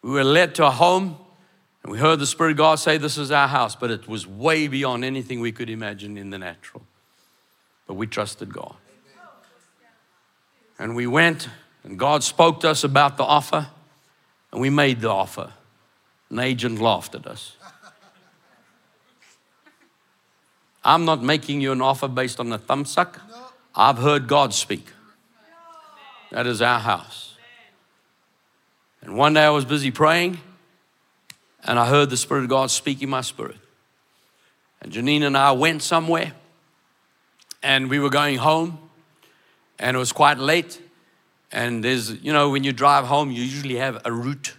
we 0.00 0.10
were 0.10 0.22
led 0.22 0.54
to 0.54 0.66
a 0.66 0.70
home 0.70 1.16
and 1.82 1.90
we 1.90 1.98
heard 1.98 2.20
the 2.20 2.26
Spirit 2.28 2.52
of 2.52 2.56
God 2.56 2.78
say, 2.78 2.98
This 2.98 3.18
is 3.18 3.32
our 3.32 3.48
house, 3.48 3.74
but 3.74 3.90
it 3.90 4.06
was 4.06 4.28
way 4.28 4.68
beyond 4.68 5.04
anything 5.04 5.40
we 5.40 5.50
could 5.50 5.68
imagine 5.68 6.16
in 6.16 6.30
the 6.30 6.38
natural. 6.38 6.84
But 7.88 7.94
we 7.94 8.06
trusted 8.06 8.54
God. 8.54 8.76
And 10.78 10.94
we 10.94 11.08
went, 11.08 11.48
and 11.82 11.98
God 11.98 12.22
spoke 12.22 12.60
to 12.60 12.70
us 12.70 12.84
about 12.84 13.16
the 13.16 13.24
offer, 13.24 13.66
and 14.52 14.60
we 14.60 14.70
made 14.70 15.00
the 15.00 15.10
offer. 15.10 15.52
An 16.30 16.38
agent 16.38 16.80
laughed 16.80 17.16
at 17.16 17.26
us. 17.26 17.56
I'm 20.84 21.04
not 21.04 21.24
making 21.24 21.60
you 21.60 21.72
an 21.72 21.82
offer 21.82 22.06
based 22.06 22.38
on 22.38 22.52
a 22.52 22.58
thumbsuck. 22.58 23.18
I've 23.78 23.98
heard 23.98 24.26
God 24.26 24.52
speak. 24.52 24.84
That 26.32 26.48
is 26.48 26.60
our 26.60 26.80
house. 26.80 27.36
And 29.02 29.16
one 29.16 29.34
day 29.34 29.44
I 29.44 29.50
was 29.50 29.64
busy 29.64 29.92
praying, 29.92 30.40
and 31.62 31.78
I 31.78 31.86
heard 31.86 32.10
the 32.10 32.16
Spirit 32.16 32.42
of 32.42 32.50
God 32.50 32.72
speak 32.72 33.02
in 33.02 33.08
my 33.08 33.20
spirit. 33.20 33.56
And 34.82 34.92
Janine 34.92 35.22
and 35.22 35.36
I 35.36 35.52
went 35.52 35.82
somewhere, 35.82 36.32
and 37.62 37.88
we 37.88 38.00
were 38.00 38.10
going 38.10 38.38
home, 38.38 38.78
and 39.78 39.96
it 39.96 39.98
was 39.98 40.10
quite 40.10 40.38
late. 40.38 40.82
And 41.52 41.84
there's, 41.84 42.10
you 42.20 42.32
know, 42.32 42.50
when 42.50 42.64
you 42.64 42.72
drive 42.72 43.04
home, 43.04 43.30
you 43.30 43.42
usually 43.42 43.76
have 43.76 44.02
a 44.04 44.10
route. 44.10 44.56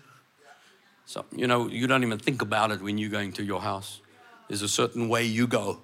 So, 1.06 1.26
you 1.36 1.46
know, 1.46 1.68
you 1.68 1.88
don't 1.88 2.06
even 2.06 2.20
think 2.20 2.42
about 2.42 2.72
it 2.72 2.82
when 2.82 2.98
you're 2.98 3.10
going 3.10 3.34
to 3.34 3.44
your 3.44 3.60
house. 3.60 4.00
There's 4.48 4.62
a 4.62 4.70
certain 4.70 5.10
way 5.10 5.26
you 5.26 5.46
go. 5.46 5.82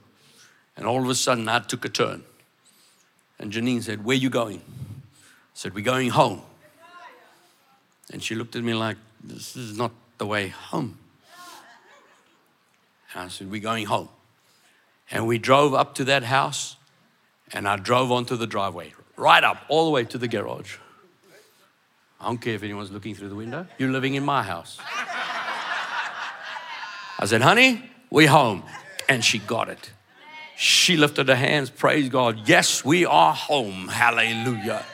And 0.78 0.88
all 0.88 1.04
of 1.04 1.10
a 1.10 1.16
sudden, 1.16 1.50
I 1.50 1.60
took 1.60 1.84
a 1.84 1.90
turn. 1.90 2.24
And 3.40 3.52
Janine 3.52 3.84
said, 3.84 4.06
Where 4.06 4.16
you 4.16 4.30
going? 4.30 4.60
I 4.60 5.12
said, 5.54 5.74
We're 5.74 5.84
going 5.84 6.10
home. 6.10 6.42
And 8.12 8.22
she 8.24 8.36
looked 8.36 8.56
at 8.56 8.64
me 8.64 8.74
like, 8.74 8.98
This 9.24 9.56
is 9.56 9.78
not 9.78 9.92
the 10.18 10.26
way 10.26 10.50
home. 10.50 10.98
And 13.14 13.24
I 13.24 13.28
said, 13.28 13.50
We're 13.50 13.62
going 13.62 13.86
home. 13.86 14.10
And 15.12 15.28
we 15.28 15.38
drove 15.38 15.74
up 15.74 15.96
to 15.96 16.04
that 16.06 16.24
house, 16.24 16.78
and 17.54 17.68
I 17.68 17.78
drove 17.78 18.12
onto 18.12 18.36
the 18.36 18.48
driveway, 18.48 18.94
right 19.18 19.44
up, 19.44 19.64
all 19.70 19.86
the 19.86 19.92
way 19.92 20.04
to 20.06 20.18
the 20.18 20.28
garage. 20.28 20.78
I 22.20 22.26
don't 22.26 22.40
care 22.40 22.56
if 22.56 22.64
anyone's 22.64 22.92
looking 22.92 23.14
through 23.14 23.30
the 23.30 23.36
window. 23.36 23.68
You're 23.78 23.92
living 23.92 24.16
in 24.16 24.26
my 24.26 24.42
house. 24.42 24.80
I 27.20 27.26
said, 27.26 27.42
honey, 27.42 27.90
we're 28.10 28.30
home. 28.30 28.64
And 29.08 29.24
she 29.24 29.38
got 29.38 29.70
it. 29.70 29.92
She 30.58 30.96
lifted 30.96 31.28
her 31.28 31.36
hands, 31.36 31.70
praise 31.70 32.10
God. 32.10 32.48
Yes, 32.48 32.84
we 32.86 33.06
are 33.06 33.34
home. 33.34 33.90
Hallelujah. 33.90 34.86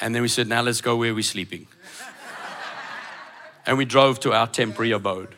And 0.00 0.14
then 0.14 0.22
we 0.22 0.28
said, 0.28 0.48
now 0.48 0.60
let's 0.60 0.80
go 0.82 0.96
where 0.96 1.14
we're 1.14 1.22
sleeping. 1.22 1.66
And 3.64 3.78
we 3.78 3.84
drove 3.84 4.20
to 4.20 4.32
our 4.32 4.46
temporary 4.46 4.92
abode. 4.92 5.34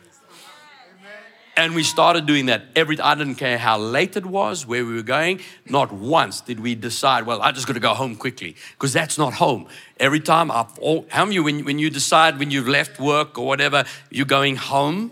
And 1.55 1.75
we 1.75 1.83
started 1.83 2.25
doing 2.25 2.45
that 2.45 2.63
every 2.73 2.99
I 3.01 3.15
didn't 3.15 3.35
care 3.35 3.57
how 3.57 3.77
late 3.77 4.15
it 4.15 4.25
was, 4.25 4.65
where 4.65 4.85
we 4.85 4.93
were 4.93 5.01
going. 5.01 5.41
Not 5.65 5.91
once 5.91 6.39
did 6.39 6.59
we 6.59 6.73
decide, 6.73 7.25
well, 7.25 7.41
I 7.41 7.51
just 7.51 7.67
got 7.67 7.73
to 7.73 7.81
go 7.81 7.93
home 7.93 8.15
quickly, 8.15 8.55
because 8.71 8.93
that's 8.93 9.17
not 9.17 9.33
home. 9.33 9.67
Every 9.99 10.21
time, 10.21 10.51
I've, 10.51 10.77
all, 10.79 11.05
how 11.09 11.25
many 11.25 11.39
when, 11.39 11.65
when 11.65 11.77
you 11.77 11.89
decide 11.89 12.39
when 12.39 12.49
you've 12.49 12.69
left 12.69 12.97
work 12.97 13.37
or 13.37 13.45
whatever, 13.45 13.83
you're 14.09 14.25
going 14.25 14.55
home, 14.55 15.11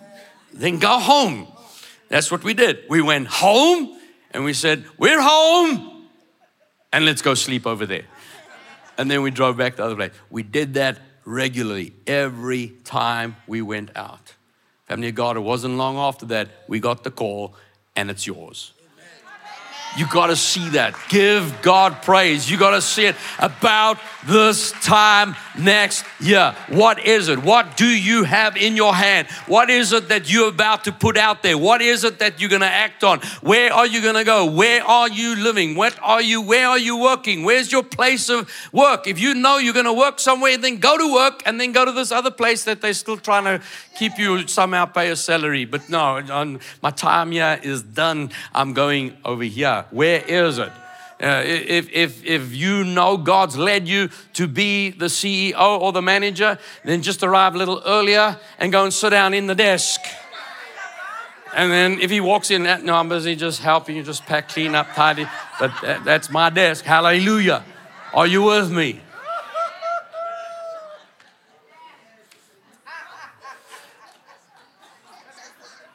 then 0.54 0.80
go 0.80 1.00
home. 1.00 1.48
That's 2.10 2.32
what 2.32 2.44
we 2.44 2.54
did. 2.54 2.84
We 2.90 3.02
went 3.02 3.28
home 3.28 4.00
and 4.32 4.44
we 4.44 4.54
said, 4.54 4.86
We're 4.98 5.22
home, 5.22 6.08
and 6.94 7.06
let's 7.06 7.22
go 7.22 7.34
sleep 7.34 7.68
over 7.68 7.86
there. 7.86 8.06
And 8.98 9.12
then 9.12 9.22
we 9.22 9.32
drove 9.32 9.58
back 9.58 9.76
the 9.76 9.84
other 9.84 9.96
way. 9.96 10.12
We 10.30 10.44
did 10.44 10.74
that 10.76 11.00
regularly 11.26 11.94
every 12.08 12.70
time 12.84 13.36
we 13.46 13.62
went 13.62 13.96
out. 13.96 14.34
Family 14.86 15.10
of 15.10 15.16
God, 15.16 15.38
it 15.38 15.42
wasn't 15.42 15.76
long 15.76 15.98
after 15.98 16.26
that 16.28 16.50
we 16.68 16.80
got 16.80 17.04
the 17.04 17.12
call, 17.12 17.56
and 17.96 18.10
it's 18.10 18.26
yours. 18.26 18.74
You 19.96 20.06
got 20.08 20.28
to 20.28 20.36
see 20.36 20.70
that. 20.70 20.96
Give 21.10 21.62
God 21.62 22.02
praise. 22.04 22.50
You 22.50 22.58
got 22.58 22.72
to 22.72 22.82
see 22.82 23.06
it 23.06 23.16
about 23.40 23.98
this 24.26 24.72
time 24.72 25.36
next 25.58 26.06
year. 26.20 26.56
What 26.70 27.04
is 27.06 27.30
it? 27.30 27.40
What 27.40 27.78
do 27.78 27.88
you 27.88 28.24
have 28.24 28.58
in 28.58 28.76
your 28.76 28.94
hand? 28.94 29.28
What 29.48 29.70
is 29.70 29.94
it 29.94 30.10
that 30.10 30.32
you're 30.32 30.50
about 30.50 30.84
to 30.84 30.92
put 30.92 31.18
out 31.18 31.42
there? 31.42 31.58
What 31.58 31.82
is 31.82 32.04
it 32.04 32.20
that 32.20 32.40
you're 32.40 32.50
going 32.50 32.62
to 32.62 32.68
act 32.68 33.04
on? 33.04 33.22
Where 33.42 33.72
are 33.74 33.88
you 33.88 34.02
going 34.02 34.16
to 34.16 34.24
go? 34.24 34.46
Where 34.46 34.84
are 34.84 35.10
you 35.10 35.36
living? 35.36 35.76
What 35.76 35.98
are 36.02 36.22
you 36.22 36.42
where 36.42 36.68
are 36.68 36.80
you 36.80 36.98
working? 36.98 37.44
Where's 37.44 37.72
your 37.72 37.84
place 37.84 38.30
of 38.30 38.52
work? 38.72 39.08
If 39.08 39.20
you 39.20 39.34
know 39.34 39.58
you're 39.58 39.74
going 39.74 39.86
to 39.86 39.94
work 39.94 40.20
somewhere, 40.20 40.58
then 40.58 40.78
go 40.78 40.98
to 40.98 41.14
work 41.14 41.42
and 41.46 41.60
then 41.60 41.72
go 41.72 41.86
to 41.86 41.92
this 41.92 42.12
other 42.12 42.32
place 42.32 42.64
that 42.66 42.82
they're 42.82 42.94
still 42.94 43.18
trying 43.18 43.46
to 43.46 43.64
keep 43.98 44.18
you 44.18 44.48
somehow 44.48 44.86
pay 44.86 45.10
a 45.10 45.16
salary. 45.16 45.66
But 45.66 45.90
no, 45.90 46.60
my 46.82 46.92
time 46.92 47.32
here 47.32 47.60
is 47.64 47.82
done. 47.82 48.32
I'm 48.54 48.74
going 48.74 49.18
over 49.26 49.44
here. 49.44 49.77
Where 49.92 50.22
is 50.22 50.58
it? 50.58 50.72
Uh, 51.20 51.42
if, 51.44 51.90
if, 51.92 52.24
if 52.24 52.54
you 52.54 52.84
know 52.84 53.18
God's 53.18 53.58
led 53.58 53.88
you 53.88 54.10
to 54.34 54.48
be 54.48 54.92
the 54.92 55.08
CEO 55.08 55.58
or 55.58 55.92
the 55.92 56.02
manager, 56.02 56.60
then 56.84 57.02
just 57.02 57.24
arrive 57.24 57.56
a 57.56 57.58
little 57.58 57.82
earlier 57.86 58.38
and 58.60 58.72
go 58.72 58.84
and 58.84 58.94
sit 58.94 59.10
down 59.10 59.34
in 59.34 59.48
the 59.48 59.56
desk. 59.56 60.00
And 61.56 61.72
then 61.72 62.00
if 62.00 62.12
he 62.12 62.22
walks 62.22 62.52
in, 62.52 62.64
no, 62.64 62.94
I'm 62.94 63.10
busy 63.10 63.36
just 63.36 63.62
helping 63.62 63.96
you, 63.96 64.04
just 64.04 64.28
pack, 64.28 64.50
clean 64.50 64.76
up, 64.76 64.94
tidy. 64.94 65.26
But 65.60 65.72
that, 65.82 66.04
that's 66.06 66.30
my 66.30 66.52
desk. 66.52 66.86
Hallelujah. 66.86 67.64
Are 68.14 68.28
you 68.28 68.44
with 68.44 68.72
me? 68.72 69.02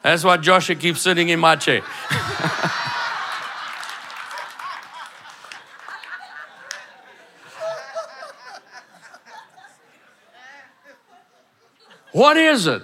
That's 0.01 0.25
why 0.25 0.35
Joshua 0.35 0.75
keeps 0.75 1.01
sitting 1.01 1.29
in 1.29 1.39
my 1.39 1.55
chair. 1.55 1.81
What 12.13 12.37
is 12.37 12.67
it? 12.67 12.83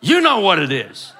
You 0.00 0.20
know 0.20 0.40
what 0.40 0.58
it 0.58 0.70
is. 0.70 1.12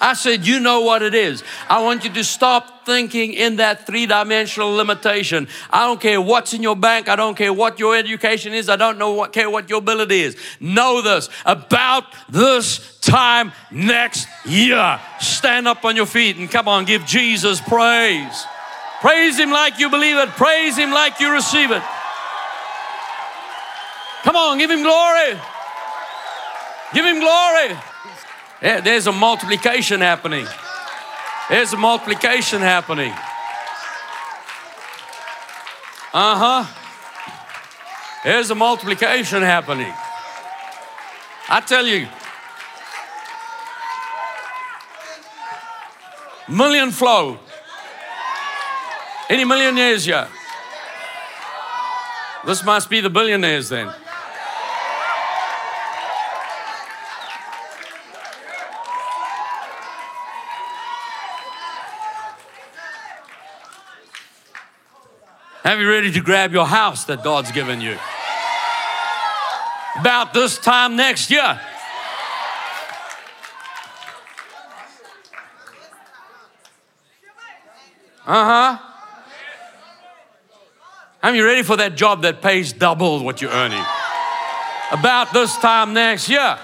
I 0.00 0.14
said, 0.14 0.46
You 0.46 0.60
know 0.60 0.80
what 0.82 1.02
it 1.02 1.14
is. 1.14 1.42
I 1.68 1.82
want 1.82 2.04
you 2.04 2.10
to 2.10 2.24
stop 2.24 2.84
thinking 2.84 3.32
in 3.32 3.56
that 3.56 3.86
three 3.86 4.06
dimensional 4.06 4.70
limitation. 4.70 5.48
I 5.70 5.86
don't 5.86 6.00
care 6.00 6.20
what's 6.20 6.52
in 6.54 6.62
your 6.62 6.76
bank. 6.76 7.08
I 7.08 7.16
don't 7.16 7.36
care 7.36 7.52
what 7.52 7.78
your 7.78 7.96
education 7.96 8.52
is. 8.52 8.68
I 8.68 8.76
don't 8.76 8.98
know 8.98 9.12
what, 9.12 9.32
care 9.32 9.48
what 9.48 9.70
your 9.70 9.78
ability 9.78 10.20
is. 10.20 10.36
Know 10.60 11.02
this 11.02 11.28
about 11.44 12.04
this 12.28 12.98
time 13.00 13.52
next 13.70 14.28
year. 14.44 15.00
Stand 15.20 15.66
up 15.66 15.84
on 15.84 15.96
your 15.96 16.06
feet 16.06 16.36
and 16.36 16.50
come 16.50 16.68
on, 16.68 16.84
give 16.84 17.06
Jesus 17.06 17.60
praise. 17.60 18.44
Praise 19.00 19.38
Him 19.38 19.50
like 19.50 19.78
you 19.78 19.90
believe 19.90 20.16
it, 20.16 20.28
praise 20.30 20.76
Him 20.76 20.90
like 20.90 21.20
you 21.20 21.32
receive 21.32 21.70
it. 21.70 21.82
Come 24.22 24.36
on, 24.36 24.58
give 24.58 24.70
Him 24.70 24.82
glory. 24.82 25.38
Give 26.96 27.04
him 27.04 27.20
glory. 27.20 27.76
Yeah, 28.62 28.80
there's 28.80 29.06
a 29.06 29.12
multiplication 29.12 30.00
happening. 30.00 30.46
There's 31.50 31.74
a 31.74 31.76
multiplication 31.76 32.62
happening. 32.62 33.12
Uh 36.14 36.64
huh. 36.64 36.64
There's 38.24 38.50
a 38.50 38.54
multiplication 38.54 39.42
happening. 39.42 39.92
I 41.50 41.60
tell 41.60 41.86
you, 41.86 42.08
million 46.48 46.92
flow. 46.92 47.38
Any 49.28 49.44
millionaires 49.44 50.06
here? 50.06 50.28
This 52.46 52.64
must 52.64 52.88
be 52.88 53.02
the 53.02 53.10
billionaires 53.10 53.68
then. 53.68 53.92
Have 65.66 65.80
you 65.80 65.88
ready 65.90 66.12
to 66.12 66.20
grab 66.20 66.52
your 66.52 66.64
house 66.64 67.02
that 67.06 67.24
God's 67.24 67.50
given 67.50 67.80
you? 67.80 67.98
About 69.98 70.32
this 70.32 70.58
time 70.58 70.94
next 70.94 71.28
year. 71.28 71.60
Uh 78.24 78.78
huh. 78.78 78.78
Are 81.24 81.34
you 81.34 81.44
ready 81.44 81.64
for 81.64 81.76
that 81.78 81.96
job 81.96 82.22
that 82.22 82.40
pays 82.40 82.72
double 82.72 83.24
what 83.24 83.42
you're 83.42 83.50
earning? 83.50 83.82
About 84.92 85.32
this 85.32 85.56
time 85.56 85.92
next 85.92 86.28
year. 86.28 86.60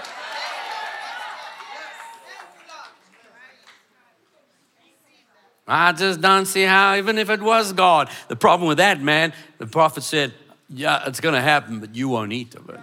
I 5.75 5.93
just 5.93 6.21
don't 6.21 6.45
see 6.45 6.65
how, 6.65 6.97
even 6.97 7.17
if 7.17 7.31
it 7.31 7.41
was 7.41 7.73
God. 7.73 8.11
The 8.29 8.37
problem 8.37 8.69
with 8.69 8.77
that, 8.77 9.01
man, 9.01 9.33
the 9.57 9.67
prophet 9.67 10.03
said, 10.03 10.35
Yeah, 10.69 11.05
it's 11.07 11.19
going 11.19 11.35
to 11.35 11.41
happen, 11.41 11.81
but 11.81 11.97
you 11.97 12.11
won't 12.11 12.31
eat 12.31 12.55
of 12.55 12.69
it. 12.69 12.79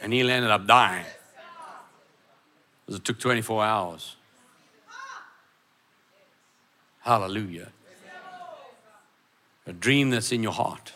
And 0.00 0.12
he 0.12 0.20
ended 0.20 0.52
up 0.52 0.68
dying. 0.68 1.04
Because 2.86 3.00
it 3.00 3.04
took 3.04 3.18
24 3.18 3.64
hours. 3.64 4.14
Hallelujah. 7.00 7.72
A 9.66 9.72
dream 9.72 10.10
that's 10.10 10.30
in 10.30 10.44
your 10.44 10.52
heart. 10.52 10.92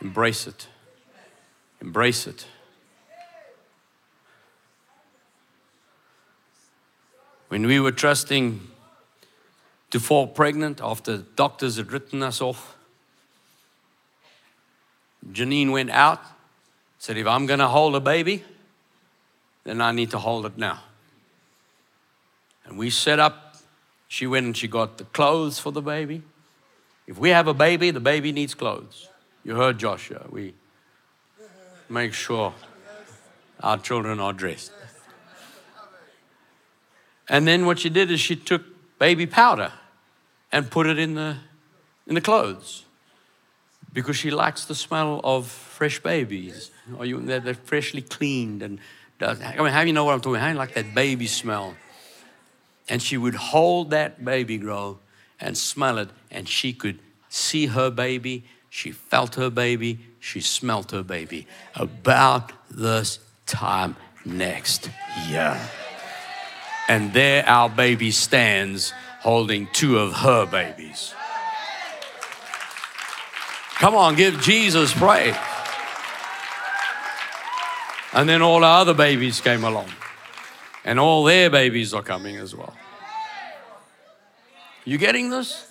Embrace 0.00 0.46
it. 0.46 0.68
Embrace 1.80 2.28
it. 2.28 2.46
When 7.48 7.66
we 7.66 7.80
were 7.80 7.90
trusting 7.90 8.70
to 9.90 10.00
fall 10.00 10.26
pregnant 10.26 10.80
after 10.82 11.18
doctors 11.18 11.76
had 11.76 11.92
written 11.92 12.22
us 12.22 12.40
off, 12.40 12.76
Janine 15.32 15.72
went 15.72 15.90
out, 15.90 16.20
said, 16.98 17.16
If 17.16 17.26
I'm 17.26 17.46
going 17.46 17.58
to 17.58 17.68
hold 17.68 17.94
a 17.94 18.00
baby, 18.00 18.44
then 19.64 19.80
I 19.80 19.92
need 19.92 20.10
to 20.10 20.18
hold 20.18 20.46
it 20.46 20.56
now. 20.56 20.80
And 22.64 22.78
we 22.78 22.90
set 22.90 23.18
up, 23.18 23.56
she 24.08 24.26
went 24.26 24.46
and 24.46 24.56
she 24.56 24.68
got 24.68 24.98
the 24.98 25.04
clothes 25.04 25.58
for 25.58 25.72
the 25.72 25.82
baby. 25.82 26.22
If 27.06 27.18
we 27.18 27.30
have 27.30 27.48
a 27.48 27.54
baby, 27.54 27.90
the 27.90 28.00
baby 28.00 28.32
needs 28.32 28.54
clothes. 28.54 29.08
You 29.44 29.56
heard 29.56 29.78
Joshua. 29.78 30.26
We 30.30 30.54
make 31.88 32.14
sure 32.14 32.54
our 33.60 33.78
children 33.78 34.20
are 34.20 34.32
dressed. 34.32 34.72
And 37.28 37.46
then 37.46 37.66
what 37.66 37.78
she 37.78 37.90
did 37.90 38.10
is 38.10 38.20
she 38.20 38.36
took 38.36 38.62
baby 39.00 39.26
powder 39.26 39.72
and 40.52 40.70
put 40.70 40.86
it 40.86 41.00
in 41.00 41.14
the, 41.16 41.38
in 42.06 42.14
the 42.14 42.20
clothes 42.20 42.84
because 43.92 44.16
she 44.16 44.30
likes 44.30 44.66
the 44.66 44.74
smell 44.76 45.20
of 45.24 45.48
fresh 45.48 46.00
babies. 46.00 46.70
Or 46.96 47.04
you, 47.04 47.20
they're, 47.20 47.40
they're 47.40 47.54
freshly 47.54 48.02
cleaned 48.02 48.62
and 48.62 48.78
I 49.22 49.56
mean, 49.58 49.72
how 49.72 49.82
do 49.82 49.86
you 49.86 49.92
know 49.92 50.04
what 50.04 50.14
I'm 50.14 50.20
talking 50.20 50.36
about? 50.36 50.40
How 50.42 50.46
do 50.48 50.52
you 50.52 50.58
like 50.58 50.74
that 50.74 50.94
baby 50.94 51.26
smell? 51.26 51.74
And 52.88 53.02
she 53.02 53.18
would 53.18 53.34
hold 53.34 53.90
that 53.90 54.24
baby 54.24 54.58
girl 54.58 55.00
and 55.38 55.56
smell 55.56 55.98
it, 55.98 56.10
and 56.30 56.48
she 56.48 56.72
could 56.72 56.98
see 57.28 57.66
her 57.66 57.90
baby, 57.90 58.44
she 58.68 58.92
felt 58.92 59.36
her 59.36 59.50
baby, 59.50 60.00
she 60.18 60.40
smelt 60.40 60.90
her 60.90 61.02
baby. 61.02 61.46
About 61.74 62.52
this 62.70 63.18
time 63.46 63.96
next 64.24 64.90
year. 65.28 65.58
And 66.90 67.12
there 67.12 67.48
our 67.48 67.70
baby 67.70 68.10
stands 68.10 68.92
holding 69.20 69.68
two 69.72 69.96
of 69.96 70.12
her 70.12 70.44
babies. 70.44 71.14
Come 73.76 73.94
on, 73.94 74.16
give 74.16 74.40
Jesus 74.40 74.92
praise. 74.92 75.36
And 78.12 78.28
then 78.28 78.42
all 78.42 78.64
our 78.64 78.80
other 78.80 78.92
babies 78.92 79.40
came 79.40 79.62
along. 79.62 79.86
And 80.84 80.98
all 80.98 81.22
their 81.22 81.48
babies 81.48 81.94
are 81.94 82.02
coming 82.02 82.34
as 82.38 82.56
well. 82.56 82.74
You 84.84 84.98
getting 84.98 85.30
this? 85.30 85.68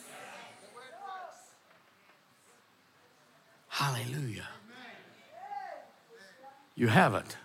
Hallelujah. 3.68 4.48
You 6.76 6.88
have 6.88 7.14
it. 7.14 7.36